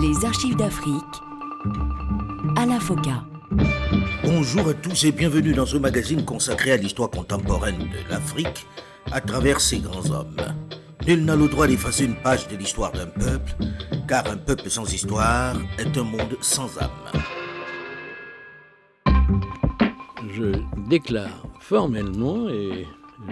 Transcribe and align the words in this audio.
Les 0.00 0.24
archives 0.24 0.56
d'Afrique. 0.56 0.94
Alain 2.56 2.78
Foka. 2.78 3.24
Bonjour 4.22 4.68
à 4.68 4.74
tous 4.74 5.04
et 5.04 5.12
bienvenue 5.12 5.54
dans 5.54 5.66
ce 5.66 5.76
magazine 5.76 6.24
consacré 6.24 6.70
à 6.72 6.76
l'histoire 6.76 7.10
contemporaine 7.10 7.78
de 7.78 8.10
l'Afrique 8.10 8.66
à 9.10 9.20
travers 9.20 9.60
ses 9.60 9.78
grands 9.78 10.08
hommes. 10.10 10.36
Nul 11.06 11.24
n'a 11.24 11.34
le 11.34 11.48
droit 11.48 11.66
d'effacer 11.66 12.04
une 12.04 12.14
page 12.14 12.46
de 12.46 12.56
l'histoire 12.56 12.92
d'un 12.92 13.06
peuple, 13.06 13.52
car 14.06 14.30
un 14.30 14.36
peuple 14.36 14.70
sans 14.70 14.92
histoire 14.92 15.56
est 15.78 15.98
un 15.98 16.04
monde 16.04 16.36
sans 16.40 16.70
âme. 16.78 16.90
Je 20.32 20.52
déclare 20.88 21.44
formellement 21.58 22.48
et 22.48 22.86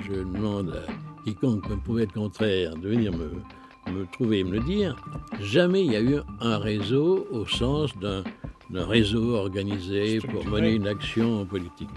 je 0.04 0.14
demande 0.14 0.70
à 0.70 1.22
quiconque 1.24 1.68
me 1.68 1.77
pouvait 1.77 2.04
être 2.04 2.14
contraire 2.14 2.74
de 2.74 2.88
venir 2.88 3.12
me, 3.12 3.30
me 3.93 4.06
trouver 4.06 4.40
et 4.40 4.45
me 4.45 4.52
le 4.52 4.61
dire, 4.61 4.96
jamais 5.40 5.85
il 5.85 5.93
y 5.93 5.96
a 5.96 6.00
eu 6.00 6.16
un 6.40 6.58
réseau 6.58 7.26
au 7.30 7.46
sens 7.46 7.96
d'un 7.99 8.25
réseau 8.72 9.35
organisé 9.35 10.18
pour 10.21 10.44
mener 10.46 10.75
une 10.75 10.86
action 10.86 11.44
politique. 11.44 11.90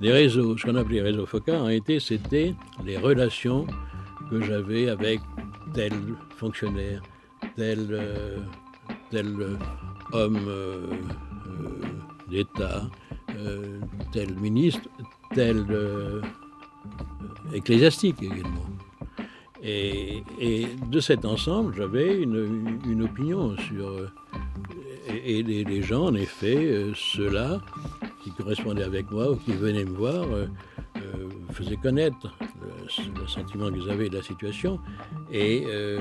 Les 0.00 0.12
réseaux, 0.12 0.56
ce 0.56 0.64
qu'on 0.64 0.76
appelait 0.76 0.96
les 0.96 1.02
réseaux 1.02 1.26
FOCA, 1.26 1.60
en 1.60 1.68
été, 1.68 1.98
c'était 1.98 2.54
les 2.84 2.96
relations 2.96 3.66
que 4.30 4.40
j'avais 4.42 4.88
avec 4.88 5.20
tel 5.74 5.92
fonctionnaire, 6.36 7.02
tel, 7.56 7.88
euh, 7.90 8.38
tel 9.10 9.26
euh, 9.40 9.56
homme 10.12 10.38
euh, 10.46 10.86
d'État, 12.30 12.88
tel 14.12 14.34
ministre, 14.36 14.88
tel 15.34 15.64
ecclésiastique 17.52 18.22
également. 18.22 18.77
Et, 19.62 20.22
de 20.88 21.00
cet 21.00 21.24
ensemble, 21.24 21.74
j'avais 21.76 22.22
une, 22.22 23.02
opinion 23.02 23.56
sur. 23.56 24.10
Et, 25.08 25.42
les, 25.42 25.82
gens, 25.82 26.06
en 26.06 26.14
effet, 26.14 26.92
ceux-là, 26.94 27.60
qui 28.22 28.30
correspondaient 28.30 28.84
avec 28.84 29.10
moi 29.10 29.32
ou 29.32 29.36
qui 29.36 29.52
venaient 29.52 29.84
me 29.84 29.96
voir, 29.96 30.26
faisaient 31.52 31.76
connaître 31.76 32.32
le, 32.84 33.26
sentiment 33.26 33.70
qu'ils 33.70 33.90
avaient 33.90 34.08
de 34.08 34.16
la 34.16 34.22
situation 34.22 34.78
et 35.30 35.64
euh, 35.66 36.00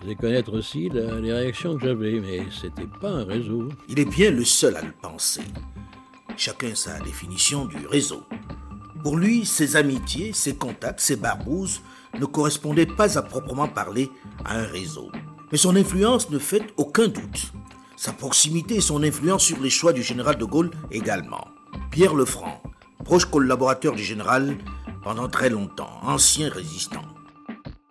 faisaient 0.00 0.14
connaître 0.14 0.52
aussi 0.52 0.88
les 0.90 1.32
réactions 1.32 1.76
que 1.76 1.86
j'avais, 1.86 2.20
mais 2.20 2.42
c'était 2.50 2.88
pas 3.00 3.10
un 3.10 3.24
réseau. 3.24 3.68
Il 3.88 3.98
est 3.98 4.04
bien 4.04 4.30
le 4.30 4.44
seul 4.44 4.76
à 4.76 4.82
le 4.82 4.92
penser. 5.02 5.42
Chacun 6.36 6.74
sa 6.74 6.98
définition 7.00 7.64
du 7.66 7.86
réseau. 7.86 8.22
Pour 9.04 9.18
lui, 9.18 9.44
ses 9.44 9.76
amitiés, 9.76 10.32
ses 10.32 10.56
contacts, 10.56 11.00
ses 11.00 11.16
barbouzes 11.16 11.82
ne 12.18 12.24
correspondaient 12.24 12.86
pas 12.86 13.18
à 13.18 13.22
proprement 13.22 13.68
parler 13.68 14.10
à 14.46 14.58
un 14.58 14.64
réseau. 14.64 15.12
Mais 15.52 15.58
son 15.58 15.76
influence 15.76 16.30
ne 16.30 16.38
fait 16.38 16.62
aucun 16.78 17.08
doute. 17.08 17.52
Sa 17.98 18.14
proximité 18.14 18.76
et 18.76 18.80
son 18.80 19.02
influence 19.02 19.44
sur 19.44 19.60
les 19.60 19.68
choix 19.68 19.92
du 19.92 20.02
général 20.02 20.38
de 20.38 20.46
Gaulle 20.46 20.70
également. 20.90 21.46
Pierre 21.90 22.14
Lefranc, 22.14 22.62
proche 23.04 23.26
collaborateur 23.26 23.94
du 23.94 24.02
général 24.02 24.56
pendant 25.02 25.28
très 25.28 25.50
longtemps, 25.50 26.00
ancien 26.02 26.48
résistant. 26.48 27.04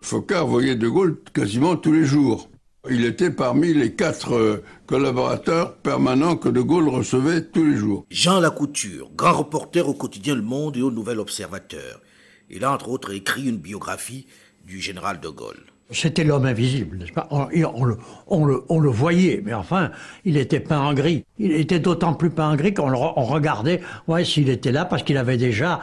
Focard 0.01 0.47
voyait 0.47 0.75
de 0.75 0.89
Gaulle 0.89 1.21
quasiment 1.31 1.75
tous 1.75 1.93
les 1.93 2.05
jours. 2.05 2.49
Il 2.89 3.05
était 3.05 3.31
parmi 3.31 3.73
les 3.73 3.93
quatre 3.93 4.33
euh, 4.33 4.63
collaborateurs 4.87 5.77
permanents 5.77 6.35
que 6.35 6.49
De 6.49 6.59
Gaulle 6.59 6.89
recevait 6.89 7.41
tous 7.41 7.63
les 7.63 7.77
jours. 7.77 8.05
Jean 8.09 8.41
Lacouture, 8.41 9.09
grand 9.15 9.31
reporter 9.31 9.87
au 9.87 9.93
quotidien 9.93 10.35
Le 10.35 10.41
Monde 10.41 10.75
et 10.75 10.81
au 10.81 10.91
Nouvel 10.91 11.21
Observateur. 11.21 12.01
Il 12.49 12.65
a 12.65 12.73
entre 12.73 12.89
autres 12.89 13.13
écrit 13.13 13.47
une 13.47 13.55
biographie 13.55 14.27
du 14.67 14.81
général 14.81 15.21
De 15.21 15.29
Gaulle. 15.29 15.63
C'était 15.91 16.25
l'homme 16.25 16.45
invisible, 16.45 16.97
n'est-ce 16.97 17.13
pas? 17.13 17.29
On, 17.31 18.45
le, 18.45 18.89
voyait, 18.89 19.41
mais 19.45 19.53
enfin, 19.53 19.91
il 20.25 20.35
était 20.35 20.59
peint 20.59 20.81
en 20.81 20.93
gris. 20.93 21.23
Il 21.39 21.53
était 21.53 21.79
d'autant 21.79 22.13
plus 22.13 22.31
peint 22.31 22.49
en 22.49 22.55
gris 22.57 22.73
qu'on 22.73 22.87
regardait 22.87 23.79
ouais, 24.09 24.25
s'il 24.25 24.49
était 24.49 24.73
là 24.73 24.83
parce 24.83 25.03
qu'il 25.03 25.15
avait 25.17 25.37
déjà 25.37 25.79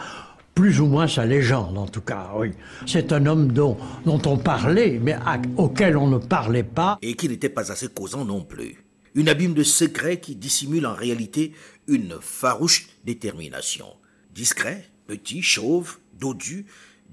plus 0.54 0.80
ou 0.80 0.86
moins 0.86 1.08
sa 1.08 1.24
légende, 1.24 1.78
en 1.78 1.86
tout 1.86 2.00
cas, 2.00 2.30
oui. 2.36 2.50
C'est 2.86 3.12
un 3.12 3.26
homme 3.26 3.52
dont, 3.52 3.76
dont 4.04 4.20
on 4.26 4.36
parlait, 4.36 4.98
mais 5.00 5.16
auquel 5.56 5.96
on 5.96 6.08
ne 6.08 6.18
parlait 6.18 6.62
pas. 6.64 6.98
Et 7.02 7.14
qui 7.14 7.28
n'était 7.28 7.48
pas 7.48 7.72
assez 7.72 7.88
causant 7.88 8.24
non 8.24 8.42
plus. 8.42 8.84
Une 9.14 9.28
abîme 9.28 9.54
de 9.54 9.62
secrets 9.62 10.20
qui 10.20 10.36
dissimule 10.36 10.86
en 10.86 10.94
réalité 10.94 11.52
une 11.88 12.16
farouche 12.20 12.88
détermination. 13.04 13.86
Discret, 14.34 14.86
petit, 15.06 15.42
chauve, 15.42 15.98
dodu, 16.18 16.66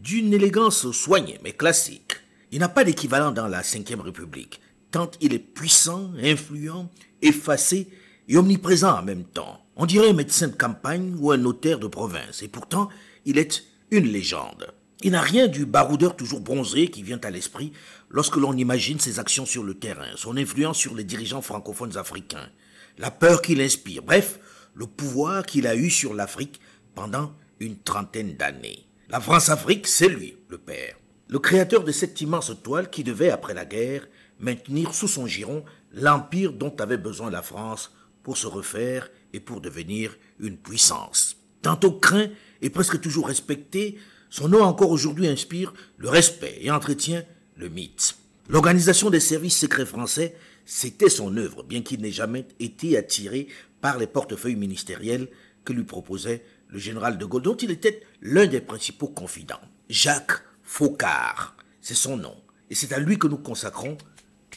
d'une 0.04 0.34
élégance 0.34 0.92
soignée 0.92 1.40
mais 1.44 1.54
classique. 1.54 2.18
Il 2.52 2.60
n'a 2.60 2.70
pas 2.70 2.84
d'équivalent 2.84 3.32
dans 3.32 3.48
la 3.48 3.62
Ve 3.62 4.02
République, 4.02 4.62
tant 4.92 5.10
il 5.20 5.34
est 5.34 5.40
puissant, 5.40 6.12
influent, 6.22 6.90
effacé 7.22 7.88
et 8.28 8.38
omniprésent 8.38 9.00
en 9.00 9.04
même 9.04 9.24
temps. 9.24 9.60
On 9.76 9.86
dirait 9.86 10.10
un 10.10 10.14
médecin 10.14 10.48
de 10.48 10.56
campagne 10.56 11.16
ou 11.20 11.32
un 11.32 11.38
notaire 11.38 11.80
de 11.80 11.88
province, 11.88 12.42
et 12.44 12.48
pourtant, 12.48 12.90
il 13.28 13.38
est 13.38 13.64
une 13.92 14.08
légende. 14.08 14.74
Il 15.02 15.12
n'a 15.12 15.22
rien 15.22 15.48
du 15.48 15.68
baroudeur 15.68 16.16
toujours 16.16 16.42
bronzé 16.42 16.88
qui 16.88 17.04
vient 17.04 17.20
à 17.24 17.30
l'esprit 17.30 17.72
lorsque 18.10 18.38
l'on 18.38 18.58
imagine 18.58 19.00
ses 19.00 19.20
actions 19.20 19.46
sur 19.46 19.64
le 19.64 19.76
terrain, 19.76 20.10
son 20.16 20.36
influence 20.36 20.78
sur 20.78 20.96
les 20.96 21.04
dirigeants 21.04 21.44
francophones 21.44 21.98
africains, 21.98 22.50
la 22.98 23.12
peur 23.12 23.44
qu'il 23.44 23.62
inspire, 23.62 24.02
bref, 24.02 24.40
le 24.74 24.88
pouvoir 24.88 25.46
qu'il 25.46 25.68
a 25.68 25.76
eu 25.76 25.92
sur 25.92 26.16
l'Afrique 26.16 26.60
pendant 26.96 27.32
une 27.60 27.78
trentaine 27.78 28.36
d'années. 28.36 28.88
La 29.10 29.22
France-Afrique, 29.22 29.86
c'est 29.86 30.10
lui, 30.10 30.38
le 30.50 30.58
père 30.58 30.96
le 31.30 31.40
créateur 31.40 31.84
de 31.84 31.92
cette 31.92 32.22
immense 32.22 32.52
toile 32.64 32.90
qui 32.90 33.04
devait, 33.04 33.32
après 33.32 33.54
la 33.54 33.66
guerre, 33.66 34.08
maintenir 34.40 34.94
sous 34.94 35.08
son 35.08 35.28
giron 35.28 35.64
l'empire 35.92 36.54
dont 36.54 36.76
avait 36.80 36.98
besoin 36.98 37.30
la 37.30 37.42
France 37.42 37.94
pour 38.24 38.38
se 38.38 38.48
refaire 38.48 39.10
et 39.34 39.40
pour 39.40 39.62
devenir 39.62 40.16
une 40.40 40.58
puissance. 40.58 41.38
Tantôt 41.68 41.92
craint 41.92 42.30
et 42.62 42.70
presque 42.70 43.02
toujours 43.02 43.28
respecté, 43.28 43.98
son 44.30 44.48
nom 44.48 44.64
encore 44.64 44.90
aujourd'hui 44.90 45.28
inspire 45.28 45.74
le 45.98 46.08
respect 46.08 46.58
et 46.62 46.72
entretient 46.72 47.26
le 47.58 47.68
mythe. 47.68 48.16
L'organisation 48.48 49.10
des 49.10 49.20
services 49.20 49.58
secrets 49.58 49.86
français, 49.86 50.38
c'était 50.64 51.10
son 51.10 51.36
œuvre, 51.36 51.64
bien 51.64 51.82
qu'il 51.82 52.00
n'ait 52.00 52.10
jamais 52.10 52.48
été 52.62 52.98
attiré 52.98 53.50
par 53.82 53.98
les 53.98 54.08
portefeuilles 54.08 54.56
ministériels 54.56 55.28
que 55.66 55.74
lui 55.74 55.84
proposait 55.84 56.42
le 56.70 56.80
général 56.80 57.18
de 57.18 57.26
Gaulle, 57.26 57.42
dont 57.42 57.58
il 57.58 57.72
était 57.72 58.02
l'un 58.22 58.46
des 58.46 58.62
principaux 58.62 59.10
confidents. 59.10 59.60
Jacques 59.90 60.42
Faucard, 60.64 61.58
c'est 61.82 61.96
son 61.96 62.16
nom. 62.16 62.38
Et 62.70 62.76
c'est 62.76 62.94
à 62.94 63.00
lui 63.00 63.20
que 63.20 63.28
nous 63.28 63.40
consacrons 63.40 63.98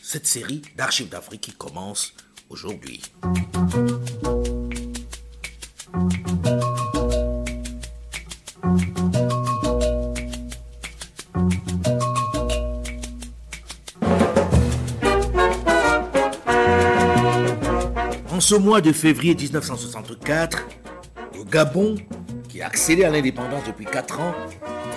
cette 0.00 0.28
série 0.28 0.62
d'archives 0.76 1.08
d'Afrique 1.08 1.40
qui 1.40 1.52
commence 1.54 2.14
aujourd'hui. 2.50 3.02
Ce 18.50 18.56
mois 18.56 18.80
de 18.80 18.90
février 18.90 19.36
1964, 19.36 20.66
le 21.36 21.44
Gabon, 21.44 21.94
qui 22.48 22.60
a 22.60 22.66
accédé 22.66 23.04
à 23.04 23.10
l'indépendance 23.10 23.62
depuis 23.64 23.84
4 23.84 24.18
ans, 24.18 24.34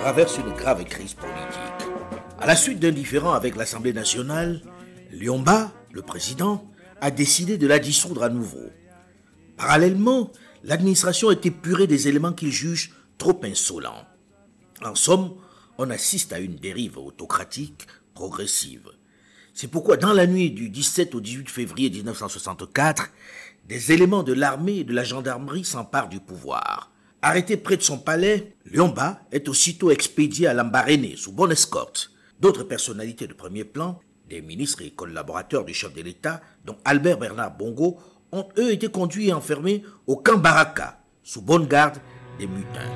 traverse 0.00 0.38
une 0.38 0.52
grave 0.54 0.82
crise 0.82 1.14
politique. 1.14 1.88
À 2.40 2.48
la 2.48 2.56
suite 2.56 2.80
d'un 2.80 2.90
différend 2.90 3.32
avec 3.32 3.54
l'Assemblée 3.54 3.92
nationale, 3.92 4.60
Lyomba, 5.12 5.70
le 5.92 6.02
président, 6.02 6.68
a 7.00 7.12
décidé 7.12 7.56
de 7.56 7.68
la 7.68 7.78
dissoudre 7.78 8.24
à 8.24 8.28
nouveau. 8.28 8.70
Parallèlement, 9.56 10.32
l'administration 10.64 11.30
est 11.30 11.46
épurée 11.46 11.86
des 11.86 12.08
éléments 12.08 12.32
qu'il 12.32 12.50
juge 12.50 12.90
trop 13.18 13.40
insolents. 13.44 14.04
En 14.84 14.96
somme, 14.96 15.32
on 15.78 15.90
assiste 15.90 16.32
à 16.32 16.40
une 16.40 16.56
dérive 16.56 16.98
autocratique 16.98 17.86
progressive. 18.14 18.90
C'est 19.56 19.68
pourquoi 19.68 19.96
dans 19.96 20.12
la 20.12 20.26
nuit 20.26 20.50
du 20.50 20.68
17 20.68 21.14
au 21.14 21.20
18 21.20 21.48
février 21.48 21.88
1964, 21.88 23.12
des 23.68 23.92
éléments 23.92 24.22
de 24.22 24.32
l'armée 24.32 24.78
et 24.78 24.84
de 24.84 24.92
la 24.92 25.04
gendarmerie 25.04 25.64
s'emparent 25.64 26.08
du 26.08 26.20
pouvoir. 26.20 26.90
Arrêté 27.22 27.56
près 27.56 27.76
de 27.76 27.82
son 27.82 27.98
palais, 27.98 28.54
Lyomba 28.66 29.20
est 29.32 29.48
aussitôt 29.48 29.90
expédié 29.90 30.46
à 30.46 30.54
Lambaréné 30.54 31.14
sous 31.16 31.32
bonne 31.32 31.52
escorte. 31.52 32.10
D'autres 32.40 32.64
personnalités 32.64 33.26
de 33.26 33.32
premier 33.32 33.64
plan, 33.64 33.98
des 34.28 34.42
ministres 34.42 34.82
et 34.82 34.90
collaborateurs 34.90 35.64
du 35.64 35.72
chef 35.72 35.94
de 35.94 36.02
l'État, 36.02 36.42
dont 36.64 36.76
Albert 36.84 37.18
Bernard 37.18 37.56
Bongo, 37.56 37.98
ont 38.32 38.48
eux 38.58 38.72
été 38.72 38.88
conduits 38.88 39.28
et 39.28 39.32
enfermés 39.32 39.82
au 40.06 40.16
camp 40.16 40.36
Baraka, 40.38 41.00
sous 41.22 41.40
bonne 41.40 41.66
garde 41.66 41.98
des 42.38 42.46
mutins. 42.46 42.90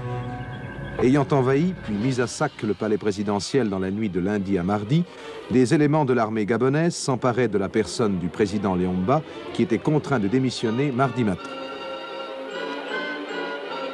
Ayant 1.01 1.29
envahi 1.31 1.75
puis 1.85 1.95
mis 1.95 2.21
à 2.21 2.27
sac 2.27 2.51
le 2.65 2.75
palais 2.75 2.99
présidentiel 2.99 3.71
dans 3.71 3.79
la 3.79 3.93
nuit 3.93 4.09
de 4.09 4.19
lundi 4.19 4.59
à 4.59 4.65
mardi, 4.65 5.05
des 5.49 5.73
éléments 5.73 6.05
de 6.05 6.13
l'armée 6.13 6.45
gabonaise 6.45 6.97
s'emparaient 6.97 7.47
de 7.47 7.57
la 7.57 7.69
personne 7.69 8.19
du 8.19 8.27
président 8.27 8.75
Léomba, 8.75 9.23
qui 9.55 9.63
était 9.63 9.79
contraint 9.79 10.19
de 10.19 10.27
démissionner 10.27 10.91
mardi 10.91 11.23
matin. 11.23 11.51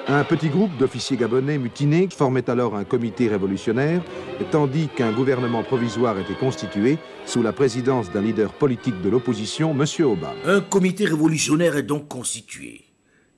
Un 0.08 0.24
petit 0.24 0.48
groupe 0.48 0.74
d'officiers 0.78 1.18
gabonais 1.18 1.58
mutinés 1.58 2.08
formait 2.10 2.48
alors 2.48 2.74
un 2.74 2.84
comité 2.84 3.28
révolutionnaire, 3.28 4.02
tandis 4.50 4.88
qu'un 4.88 5.12
gouvernement 5.12 5.62
provisoire 5.62 6.18
était 6.18 6.34
constitué 6.34 6.96
sous 7.26 7.42
la 7.42 7.52
présidence 7.52 8.10
d'un 8.12 8.22
leader 8.22 8.54
politique 8.54 9.02
de 9.02 9.10
l'opposition, 9.10 9.72
M. 9.72 9.84
Obama. 10.06 10.34
Un 10.46 10.62
comité 10.62 11.04
révolutionnaire 11.04 11.76
est 11.76 11.82
donc 11.82 12.08
constitué. 12.08 12.93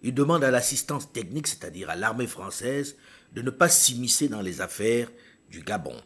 Il 0.06 0.14
demande 0.14 0.44
à 0.44 0.52
l'assistance 0.52 1.12
technique, 1.12 1.48
c'est-à-dire 1.48 1.90
à, 1.90 1.96
l'armée 1.96 2.28
française, 2.28 2.94
de 3.32 3.42
ne 3.42 3.50
pas 3.50 3.68
s'immiscer 3.68 4.28
dans 4.28 4.40
les 4.40 4.60
affaires 4.60 5.08
du 5.50 5.62
Gabon. 5.62 5.96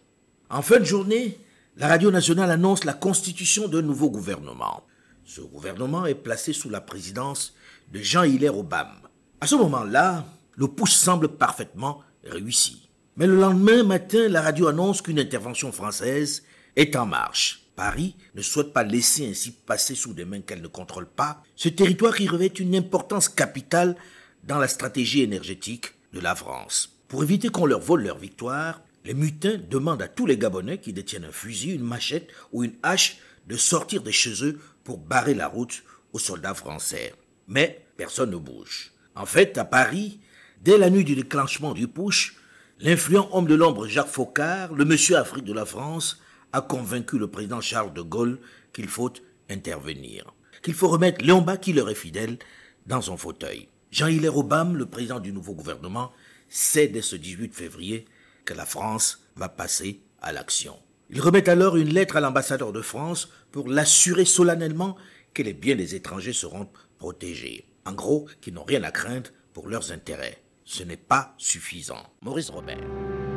En 0.49 0.63
fin 0.63 0.79
de 0.79 0.85
journée, 0.85 1.39
la 1.77 1.87
radio 1.87 2.11
nationale 2.11 2.51
annonce 2.51 2.85
la 2.85 2.95
constitution 2.95 3.69
d'un 3.69 3.83
nouveau 3.83 4.09
gouvernement. 4.09 4.85
Ce 5.27 5.43
gouvernement 5.43 6.07
est 6.07 6.15
placé 6.15 6.55
sous 6.55 6.71
la 6.71 6.81
présidence 6.81 7.55
de 7.93 8.01
Jean-Hilaire 8.01 8.57
Obama. 8.57 9.03
À 9.39 9.47
ce 9.47 9.57
moment-là, 9.57 10.25
le 10.57 10.69
push 10.69 10.93
semble 10.93 11.29
parfaitement 11.37 12.01
réussi. 12.25 12.89
Mais 13.17 13.27
le 13.27 13.39
lendemain 13.39 13.83
matin, 13.83 14.29
la 14.31 14.41
radio 14.41 14.69
annonce 14.69 15.03
qu'une 15.03 15.21
intervention 15.21 15.73
française 15.73 16.43
est 16.75 16.97
en 16.97 17.05
marche. 17.05 17.60
Paris 17.81 18.15
ne 18.35 18.43
souhaite 18.43 18.75
pas 18.75 18.83
laisser 18.83 19.27
ainsi 19.31 19.53
passer 19.53 19.95
sous 19.95 20.13
des 20.13 20.27
mains 20.27 20.43
qu'elle 20.43 20.61
ne 20.61 20.69
contrôle 20.69 21.07
pas 21.07 21.43
ce 21.57 21.71
territoire 21.71 22.15
qui 22.15 22.29
revêt 22.29 22.49
une 22.49 22.77
importance 22.77 23.31
capitale 23.31 23.97
dans 24.45 24.59
la 24.59 24.69
stratégie 24.69 25.23
énergétique 25.23 25.95
de 26.13 26.21
la 26.21 26.35
France. 26.35 27.01
Pour 27.09 27.23
éviter 27.23 27.49
qu'on 27.49 27.65
leur 27.65 27.81
vole 27.81 28.03
leur 28.03 28.19
victoire, 28.19 28.83
les 29.07 29.15
mutins 29.15 29.59
demandent 29.71 30.03
à 30.03 30.09
tous 30.09 30.27
les 30.27 30.37
Gabonais 30.37 30.77
qui 30.77 30.93
détiennent 30.93 31.25
un 31.25 31.33
fusil, 31.33 31.73
une 31.73 31.83
machette 31.83 32.29
ou 32.53 32.65
une 32.65 32.75
hache 32.83 33.17
de 33.47 33.57
sortir 33.57 34.03
de 34.03 34.11
chez 34.11 34.45
eux 34.45 34.61
pour 34.85 34.99
barrer 34.99 35.33
la 35.33 35.49
route 35.49 35.83
aux 36.13 36.19
soldats 36.19 36.53
français. 36.53 37.15
Mais 37.49 37.87
personne 37.97 38.33
ne 38.33 38.37
bouge. 38.37 38.93
En 39.15 39.25
fait, 39.25 39.57
à 39.57 39.65
Paris, 39.65 40.21
Dès 40.63 40.77
la 40.77 40.91
nuit 40.91 41.05
du 41.05 41.15
déclenchement 41.15 41.73
du 41.73 41.89
push, 41.89 42.37
l'influent 42.81 43.27
homme 43.33 43.47
de 43.47 43.55
l'ombre 43.55 43.89
Jacques 43.89 44.09
Faucard, 44.09 44.75
le 44.75 44.85
monsieur 44.85 45.17
Afrique 45.17 45.45
de 45.45 45.55
la 45.55 45.65
France, 45.65 46.21
a 46.53 46.61
convaincu 46.61 47.19
le 47.19 47.29
président 47.29 47.61
Charles 47.61 47.93
de 47.93 48.03
Gaulle 48.03 48.39
qu'il 48.73 48.89
faut 48.89 49.13
intervenir, 49.49 50.33
qu'il 50.63 50.75
faut 50.75 50.89
remettre 50.89 51.25
Léon 51.25 51.45
qui 51.61 51.73
leur 51.73 51.91
est 51.91 51.95
fidèle, 51.95 52.39
dans 52.87 53.01
son 53.01 53.17
fauteuil. 53.17 53.69
Jean-Hilaire 53.91 54.37
Obama, 54.37 54.77
le 54.77 54.87
président 54.87 55.21
du 55.21 55.33
nouveau 55.33 55.55
gouvernement, 55.55 56.13
sait 56.49 56.89
dès 56.89 57.03
ce 57.03 57.17
18 57.17 57.55
février 57.55 58.07
que 58.45 58.55
la 58.55 58.67
France 58.67 59.27
va 59.37 59.49
passer 59.49 60.01
à 60.23 60.33
l'action. 60.33 60.77
Il 61.11 61.21
remet 61.21 61.49
alors 61.49 61.77
une 61.77 61.93
lettre 61.93 62.17
à 62.17 62.21
l'ambassadeur 62.21 62.73
de 62.73 62.83
France 62.83 63.29
pour 63.53 63.69
l'assurer 63.69 64.25
solennellement 64.25 64.97
que 65.35 65.43
les 65.43 65.53
biens 65.53 65.77
des 65.77 65.95
étrangers 65.95 66.33
seront 66.33 66.69
protégés. 66.99 67.65
En 67.85 67.93
gros, 67.93 68.27
qu'ils 68.41 68.55
n'ont 68.55 68.65
rien 68.65 68.83
à 68.83 68.91
craindre 68.91 69.31
pour 69.53 69.69
leurs 69.69 69.93
intérêts 69.93 70.41
ce 70.71 70.85
n'est 70.85 70.97
pas 70.97 71.35
suffisant. 71.37 72.07
Maurice 72.23 72.49
Robert. 72.49 72.79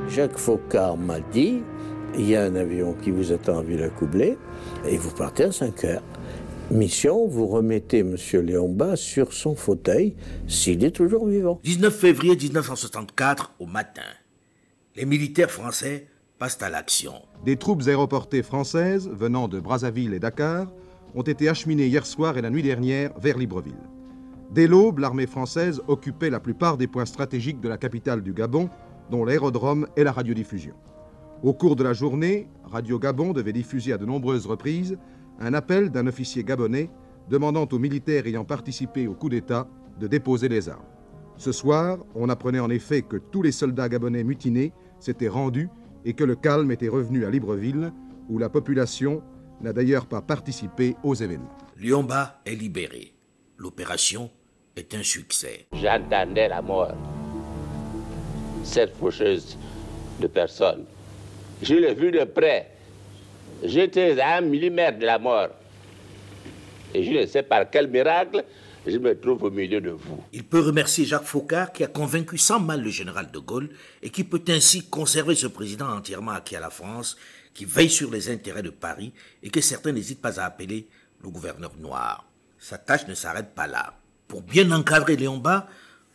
Jacques 0.07 0.37
Faucard 0.37 0.97
m'a 0.97 1.19
dit 1.19 1.63
il 2.15 2.29
y 2.29 2.35
a 2.35 2.43
un 2.43 2.55
avion 2.55 2.93
qui 2.93 3.11
vous 3.11 3.31
attend 3.31 3.59
à 3.59 3.63
Villacoublay 3.63 4.37
et 4.87 4.97
vous 4.97 5.11
partez 5.11 5.43
à 5.45 5.51
5 5.51 5.83
heures. 5.85 6.03
Mission, 6.71 7.27
vous 7.27 7.47
remettez 7.47 7.99
M. 7.99 8.15
Léonba 8.41 8.95
sur 8.95 9.33
son 9.33 9.55
fauteuil 9.55 10.15
s'il 10.47 10.83
est 10.83 10.91
toujours 10.91 11.27
vivant. 11.27 11.59
19 11.63 11.95
février 11.95 12.35
1964 12.35 13.55
au 13.59 13.65
matin. 13.65 14.01
Les 14.95 15.05
militaires 15.05 15.51
français 15.51 16.07
passent 16.39 16.61
à 16.61 16.69
l'action. 16.69 17.13
Des 17.45 17.57
troupes 17.57 17.83
aéroportées 17.87 18.43
françaises 18.43 19.09
venant 19.11 19.47
de 19.47 19.59
Brazzaville 19.59 20.13
et 20.13 20.19
Dakar 20.19 20.67
ont 21.15 21.21
été 21.21 21.49
acheminées 21.49 21.87
hier 21.87 22.05
soir 22.05 22.37
et 22.37 22.41
la 22.41 22.49
nuit 22.49 22.63
dernière 22.63 23.11
vers 23.19 23.37
Libreville. 23.37 23.73
Dès 24.51 24.67
l'aube, 24.67 24.99
l'armée 24.99 25.27
française 25.27 25.81
occupait 25.87 26.29
la 26.29 26.39
plupart 26.39 26.77
des 26.77 26.87
points 26.87 27.05
stratégiques 27.05 27.59
de 27.59 27.69
la 27.69 27.77
capitale 27.77 28.21
du 28.21 28.33
Gabon, 28.33 28.69
dont 29.09 29.25
l'aérodrome 29.25 29.87
et 29.97 30.03
la 30.03 30.11
radiodiffusion. 30.11 30.73
Au 31.43 31.53
cours 31.53 31.75
de 31.75 31.83
la 31.83 31.91
journée, 31.91 32.47
Radio 32.63 32.97
Gabon 32.97 33.33
devait 33.33 33.51
diffuser 33.51 33.91
à 33.91 33.97
de 33.97 34.05
nombreuses 34.05 34.45
reprises 34.45 34.97
un 35.41 35.53
appel 35.53 35.89
d'un 35.89 36.07
officier 36.07 36.41
gabonais 36.41 36.89
demandant 37.29 37.67
aux 37.69 37.79
militaires 37.79 38.25
ayant 38.25 38.45
participé 38.45 39.07
au 39.07 39.13
coup 39.13 39.27
d'État 39.27 39.67
de 39.99 40.07
déposer 40.07 40.47
les 40.47 40.69
armes. 40.69 40.85
Ce 41.35 41.51
soir, 41.51 41.97
on 42.15 42.29
apprenait 42.29 42.61
en 42.61 42.69
effet 42.69 43.01
que 43.01 43.17
tous 43.17 43.41
les 43.41 43.51
soldats 43.51 43.89
gabonais 43.89 44.23
mutinés 44.23 44.71
s'étaient 45.01 45.27
rendus 45.27 45.67
et 46.05 46.13
que 46.13 46.23
le 46.23 46.37
calme 46.37 46.71
était 46.71 46.87
revenu 46.87 47.25
à 47.25 47.29
Libreville, 47.29 47.91
où 48.29 48.37
la 48.37 48.47
population 48.47 49.21
n'a 49.59 49.73
d'ailleurs 49.73 50.05
pas 50.05 50.21
participé 50.21 50.95
aux 51.03 51.15
événements. 51.15 51.57
Lyomba 51.77 52.39
est 52.45 52.55
libéré. 52.55 53.11
L'opération 53.57 54.31
est 54.77 54.95
un 54.95 55.03
succès. 55.03 55.67
J'entendais 55.73 56.47
la 56.47 56.61
mort. 56.61 56.95
Cette 58.63 58.95
faucheuse 58.95 59.57
de 60.21 60.27
personnes. 60.27 60.85
Je 61.63 61.75
l'ai 61.75 61.93
vue 61.93 62.11
de 62.11 62.25
près. 62.25 62.71
J'étais 63.63 64.19
à 64.19 64.37
un 64.37 64.41
millimètre 64.41 64.99
de 64.99 65.05
la 65.05 65.17
mort. 65.17 65.49
Et 66.93 67.03
je 67.03 67.11
ne 67.11 67.25
sais 67.25 67.41
par 67.41 67.69
quel 67.69 67.87
miracle 67.87 68.43
je 68.85 68.97
me 68.97 69.17
trouve 69.17 69.43
au 69.43 69.49
milieu 69.49 69.79
de 69.79 69.91
vous. 69.91 70.21
Il 70.33 70.43
peut 70.43 70.59
remercier 70.59 71.05
Jacques 71.05 71.23
Faucard 71.23 71.71
qui 71.71 71.85
a 71.85 71.87
convaincu 71.87 72.37
sans 72.37 72.59
mal 72.59 72.81
le 72.81 72.89
général 72.89 73.31
de 73.31 73.39
Gaulle 73.39 73.69
et 74.01 74.09
qui 74.09 74.25
peut 74.25 74.43
ainsi 74.49 74.89
conserver 74.89 75.35
ce 75.35 75.47
président 75.47 75.87
entièrement 75.87 76.31
acquis 76.31 76.57
à 76.57 76.59
la 76.59 76.69
France, 76.69 77.15
qui 77.53 77.63
veille 77.63 77.89
sur 77.89 78.11
les 78.11 78.29
intérêts 78.29 78.61
de 78.61 78.69
Paris 78.69 79.13
et 79.41 79.49
que 79.49 79.61
certains 79.61 79.93
n'hésitent 79.93 80.21
pas 80.21 80.41
à 80.41 80.45
appeler 80.45 80.87
le 81.23 81.29
gouverneur 81.29 81.71
noir. 81.79 82.27
Sa 82.59 82.77
tâche 82.77 83.07
ne 83.07 83.13
s'arrête 83.13 83.55
pas 83.55 83.67
là 83.67 83.93
pour 84.27 84.41
bien 84.41 84.69
encadrer 84.71 85.15
Léon 85.15 85.37
Bas, 85.37 85.67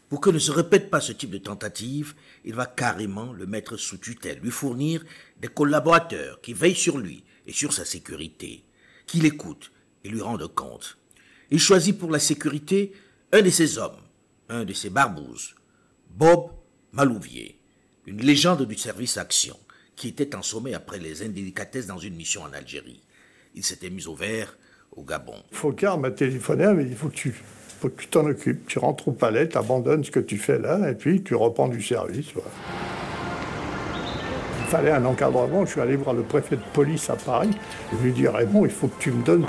pour 0.09 0.21
que 0.21 0.31
ne 0.31 0.39
se 0.39 0.51
répète 0.51 0.91
pas 0.91 1.01
ce 1.01 1.13
type 1.13 1.31
de 1.31 1.39
tentative, 1.39 2.15
il 2.45 2.55
va 2.55 2.67
carrément 2.67 3.33
le 3.33 3.47
mettre 3.47 3.77
sous 3.77 3.99
tutelle, 3.99 4.41
lui 4.41 4.51
fournir 4.51 5.05
des 5.41 5.49
collaborateurs 5.49 6.41
qui 6.41 6.55
veillent 6.55 6.75
sur 6.75 6.99
lui 6.99 7.25
et 7.47 7.53
sur 7.53 7.73
sa 7.73 7.85
sécurité, 7.85 8.65
qui 9.07 9.21
l'écoutent 9.21 9.71
et 10.05 10.09
lui 10.09 10.23
rendent 10.23 10.55
compte. 10.55 10.99
Il 11.51 11.59
choisit 11.61 11.99
pour 11.99 12.11
la 12.11 12.19
sécurité 12.19 12.93
un 13.33 13.43
de 13.43 13.51
ses 13.51 13.79
hommes, 13.79 14.01
un 14.49 14.65
de 14.65 14.73
ses 14.73 14.91
barbouzes, 14.91 15.55
Bob 16.11 16.51
Malouvier, 16.93 17.61
une 18.07 18.23
légende 18.23 18.67
du 18.67 18.77
service 18.77 19.19
action, 19.19 19.59
qui 19.95 20.09
était 20.09 20.35
en 20.35 20.41
après 20.75 20.99
les 20.99 21.23
indélicatesses 21.23 21.87
dans 21.87 21.99
une 21.99 22.15
mission 22.15 22.43
en 22.43 22.53
Algérie. 22.53 23.03
Il 23.55 23.65
s'était 23.65 23.91
mis 23.91 24.07
au 24.07 24.15
vert 24.15 24.57
au 24.93 25.03
Gabon. 25.03 25.43
Faucard 25.51 25.99
m'a 25.99 26.11
téléphoné, 26.11 26.73
mais 26.75 26.85
il 26.85 26.97
faut 26.97 27.09
que 27.09 27.15
tu 27.15 27.35
faut 27.79 27.89
que 27.89 28.03
tu 28.03 28.09
t'en 28.09 28.27
occupes. 28.27 28.67
Tu 28.67 28.79
rentres 28.79 29.09
au 29.09 29.13
palais, 29.13 29.49
tu 29.49 29.57
abandonnes 29.57 30.05
ce 30.05 30.11
que 30.11 30.21
tu 30.21 30.37
fais 30.37 30.59
là, 30.59 30.91
et 30.91 30.95
puis 30.95 31.23
tu 31.23 31.35
reprends 31.35 31.69
du 31.69 31.83
service. 31.83 32.33
Il 34.61 34.71
fallait 34.71 34.91
un 34.91 35.05
encadrement. 35.05 35.65
Je 35.65 35.71
suis 35.71 35.81
allé 35.81 35.97
voir 35.97 36.15
le 36.15 36.23
préfet 36.23 36.57
de 36.57 36.63
police 36.75 37.09
à 37.09 37.17
Paris. 37.17 37.51
Je 37.93 38.03
lui 38.03 38.11
ai 38.11 38.13
dit 38.13 38.29
Raymond, 38.29 38.67
il 38.67 38.71
faut 38.71 38.89
que 38.89 39.01
tu 39.01 39.11
me 39.13 39.25
donnes 39.25 39.47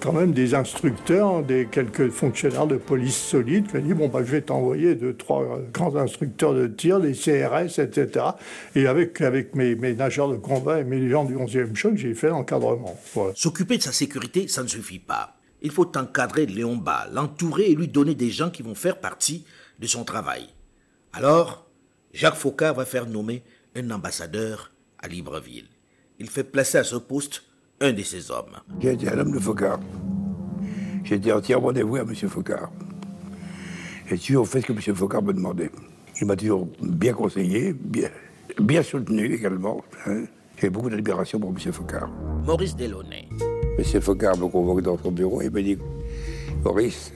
quand 0.00 0.12
même 0.12 0.32
des 0.32 0.54
instructeurs, 0.54 1.42
des, 1.42 1.66
quelques 1.66 2.10
fonctionnaires 2.10 2.66
de 2.66 2.76
police 2.76 3.16
solides. 3.16 3.66
Il 3.74 3.80
m'a 3.80 3.86
dit 3.86 3.94
bon, 3.94 4.08
bah, 4.08 4.20
je 4.24 4.30
vais 4.30 4.40
t'envoyer 4.42 4.94
deux, 4.94 5.14
trois 5.14 5.58
grands 5.72 5.96
instructeurs 5.96 6.54
de 6.54 6.66
tir, 6.68 7.00
des 7.00 7.12
CRS, 7.12 7.80
etc. 7.80 8.26
Et 8.76 8.86
avec, 8.86 9.20
mes, 9.54 9.74
nageurs 9.94 10.28
de 10.28 10.36
combat 10.36 10.80
et 10.80 10.84
mes 10.84 11.08
gens 11.08 11.24
du 11.24 11.34
11e 11.34 11.74
choc, 11.74 11.96
j'ai 11.96 12.14
fait 12.14 12.28
l'encadrement. 12.28 12.96
S'occuper 13.34 13.78
de 13.78 13.82
sa 13.82 13.92
sécurité, 13.92 14.46
ça 14.48 14.62
ne 14.62 14.68
suffit 14.68 15.00
pas 15.00 15.33
il 15.64 15.70
faut 15.70 15.96
encadrer 15.96 16.44
Léon 16.44 16.76
Bas, 16.76 17.08
l'entourer 17.10 17.70
et 17.70 17.74
lui 17.74 17.88
donner 17.88 18.14
des 18.14 18.30
gens 18.30 18.50
qui 18.50 18.62
vont 18.62 18.74
faire 18.74 19.00
partie 19.00 19.44
de 19.80 19.86
son 19.86 20.04
travail. 20.04 20.46
Alors, 21.14 21.66
Jacques 22.12 22.36
Faucard 22.36 22.74
va 22.74 22.84
faire 22.84 23.06
nommer 23.06 23.42
un 23.74 23.90
ambassadeur 23.90 24.70
à 24.98 25.08
Libreville. 25.08 25.66
Il 26.18 26.28
fait 26.28 26.44
placer 26.44 26.78
à 26.78 26.84
ce 26.84 26.96
poste 26.96 27.44
un 27.80 27.92
de 27.92 28.02
ses 28.02 28.30
hommes. 28.30 28.60
J'ai 28.78 28.92
été 28.92 29.08
un 29.08 29.18
homme 29.18 29.32
de 29.32 29.38
Faucard. 29.38 29.80
J'ai 31.02 31.14
été 31.16 31.32
entièrement 31.32 31.72
dévoué 31.72 32.00
à 32.00 32.02
M. 32.02 32.14
Faucard. 32.14 32.70
J'ai 34.06 34.18
toujours 34.18 34.46
fait 34.46 34.60
ce 34.60 34.66
que 34.66 34.72
M. 34.72 34.94
Faucard 34.94 35.22
me 35.22 35.32
demandait. 35.32 35.70
Il 36.20 36.26
m'a 36.26 36.36
toujours 36.36 36.68
bien 36.82 37.14
conseillé, 37.14 37.72
bien, 37.72 38.10
bien 38.60 38.82
soutenu 38.82 39.34
également. 39.34 39.82
Hein. 40.06 40.24
J'ai 40.60 40.68
beaucoup 40.68 40.90
d'admiration 40.90 41.40
pour 41.40 41.50
M. 41.50 41.72
Faucard. 41.72 42.10
Maurice 42.44 42.76
Delaunay. 42.76 43.28
M. 43.76 44.00
Focard 44.00 44.38
me 44.38 44.46
convoque 44.46 44.82
dans 44.82 44.96
son 44.96 45.10
bureau 45.10 45.42
et 45.42 45.50
me 45.50 45.62
dit 45.62 45.76
Maurice, 46.64 47.12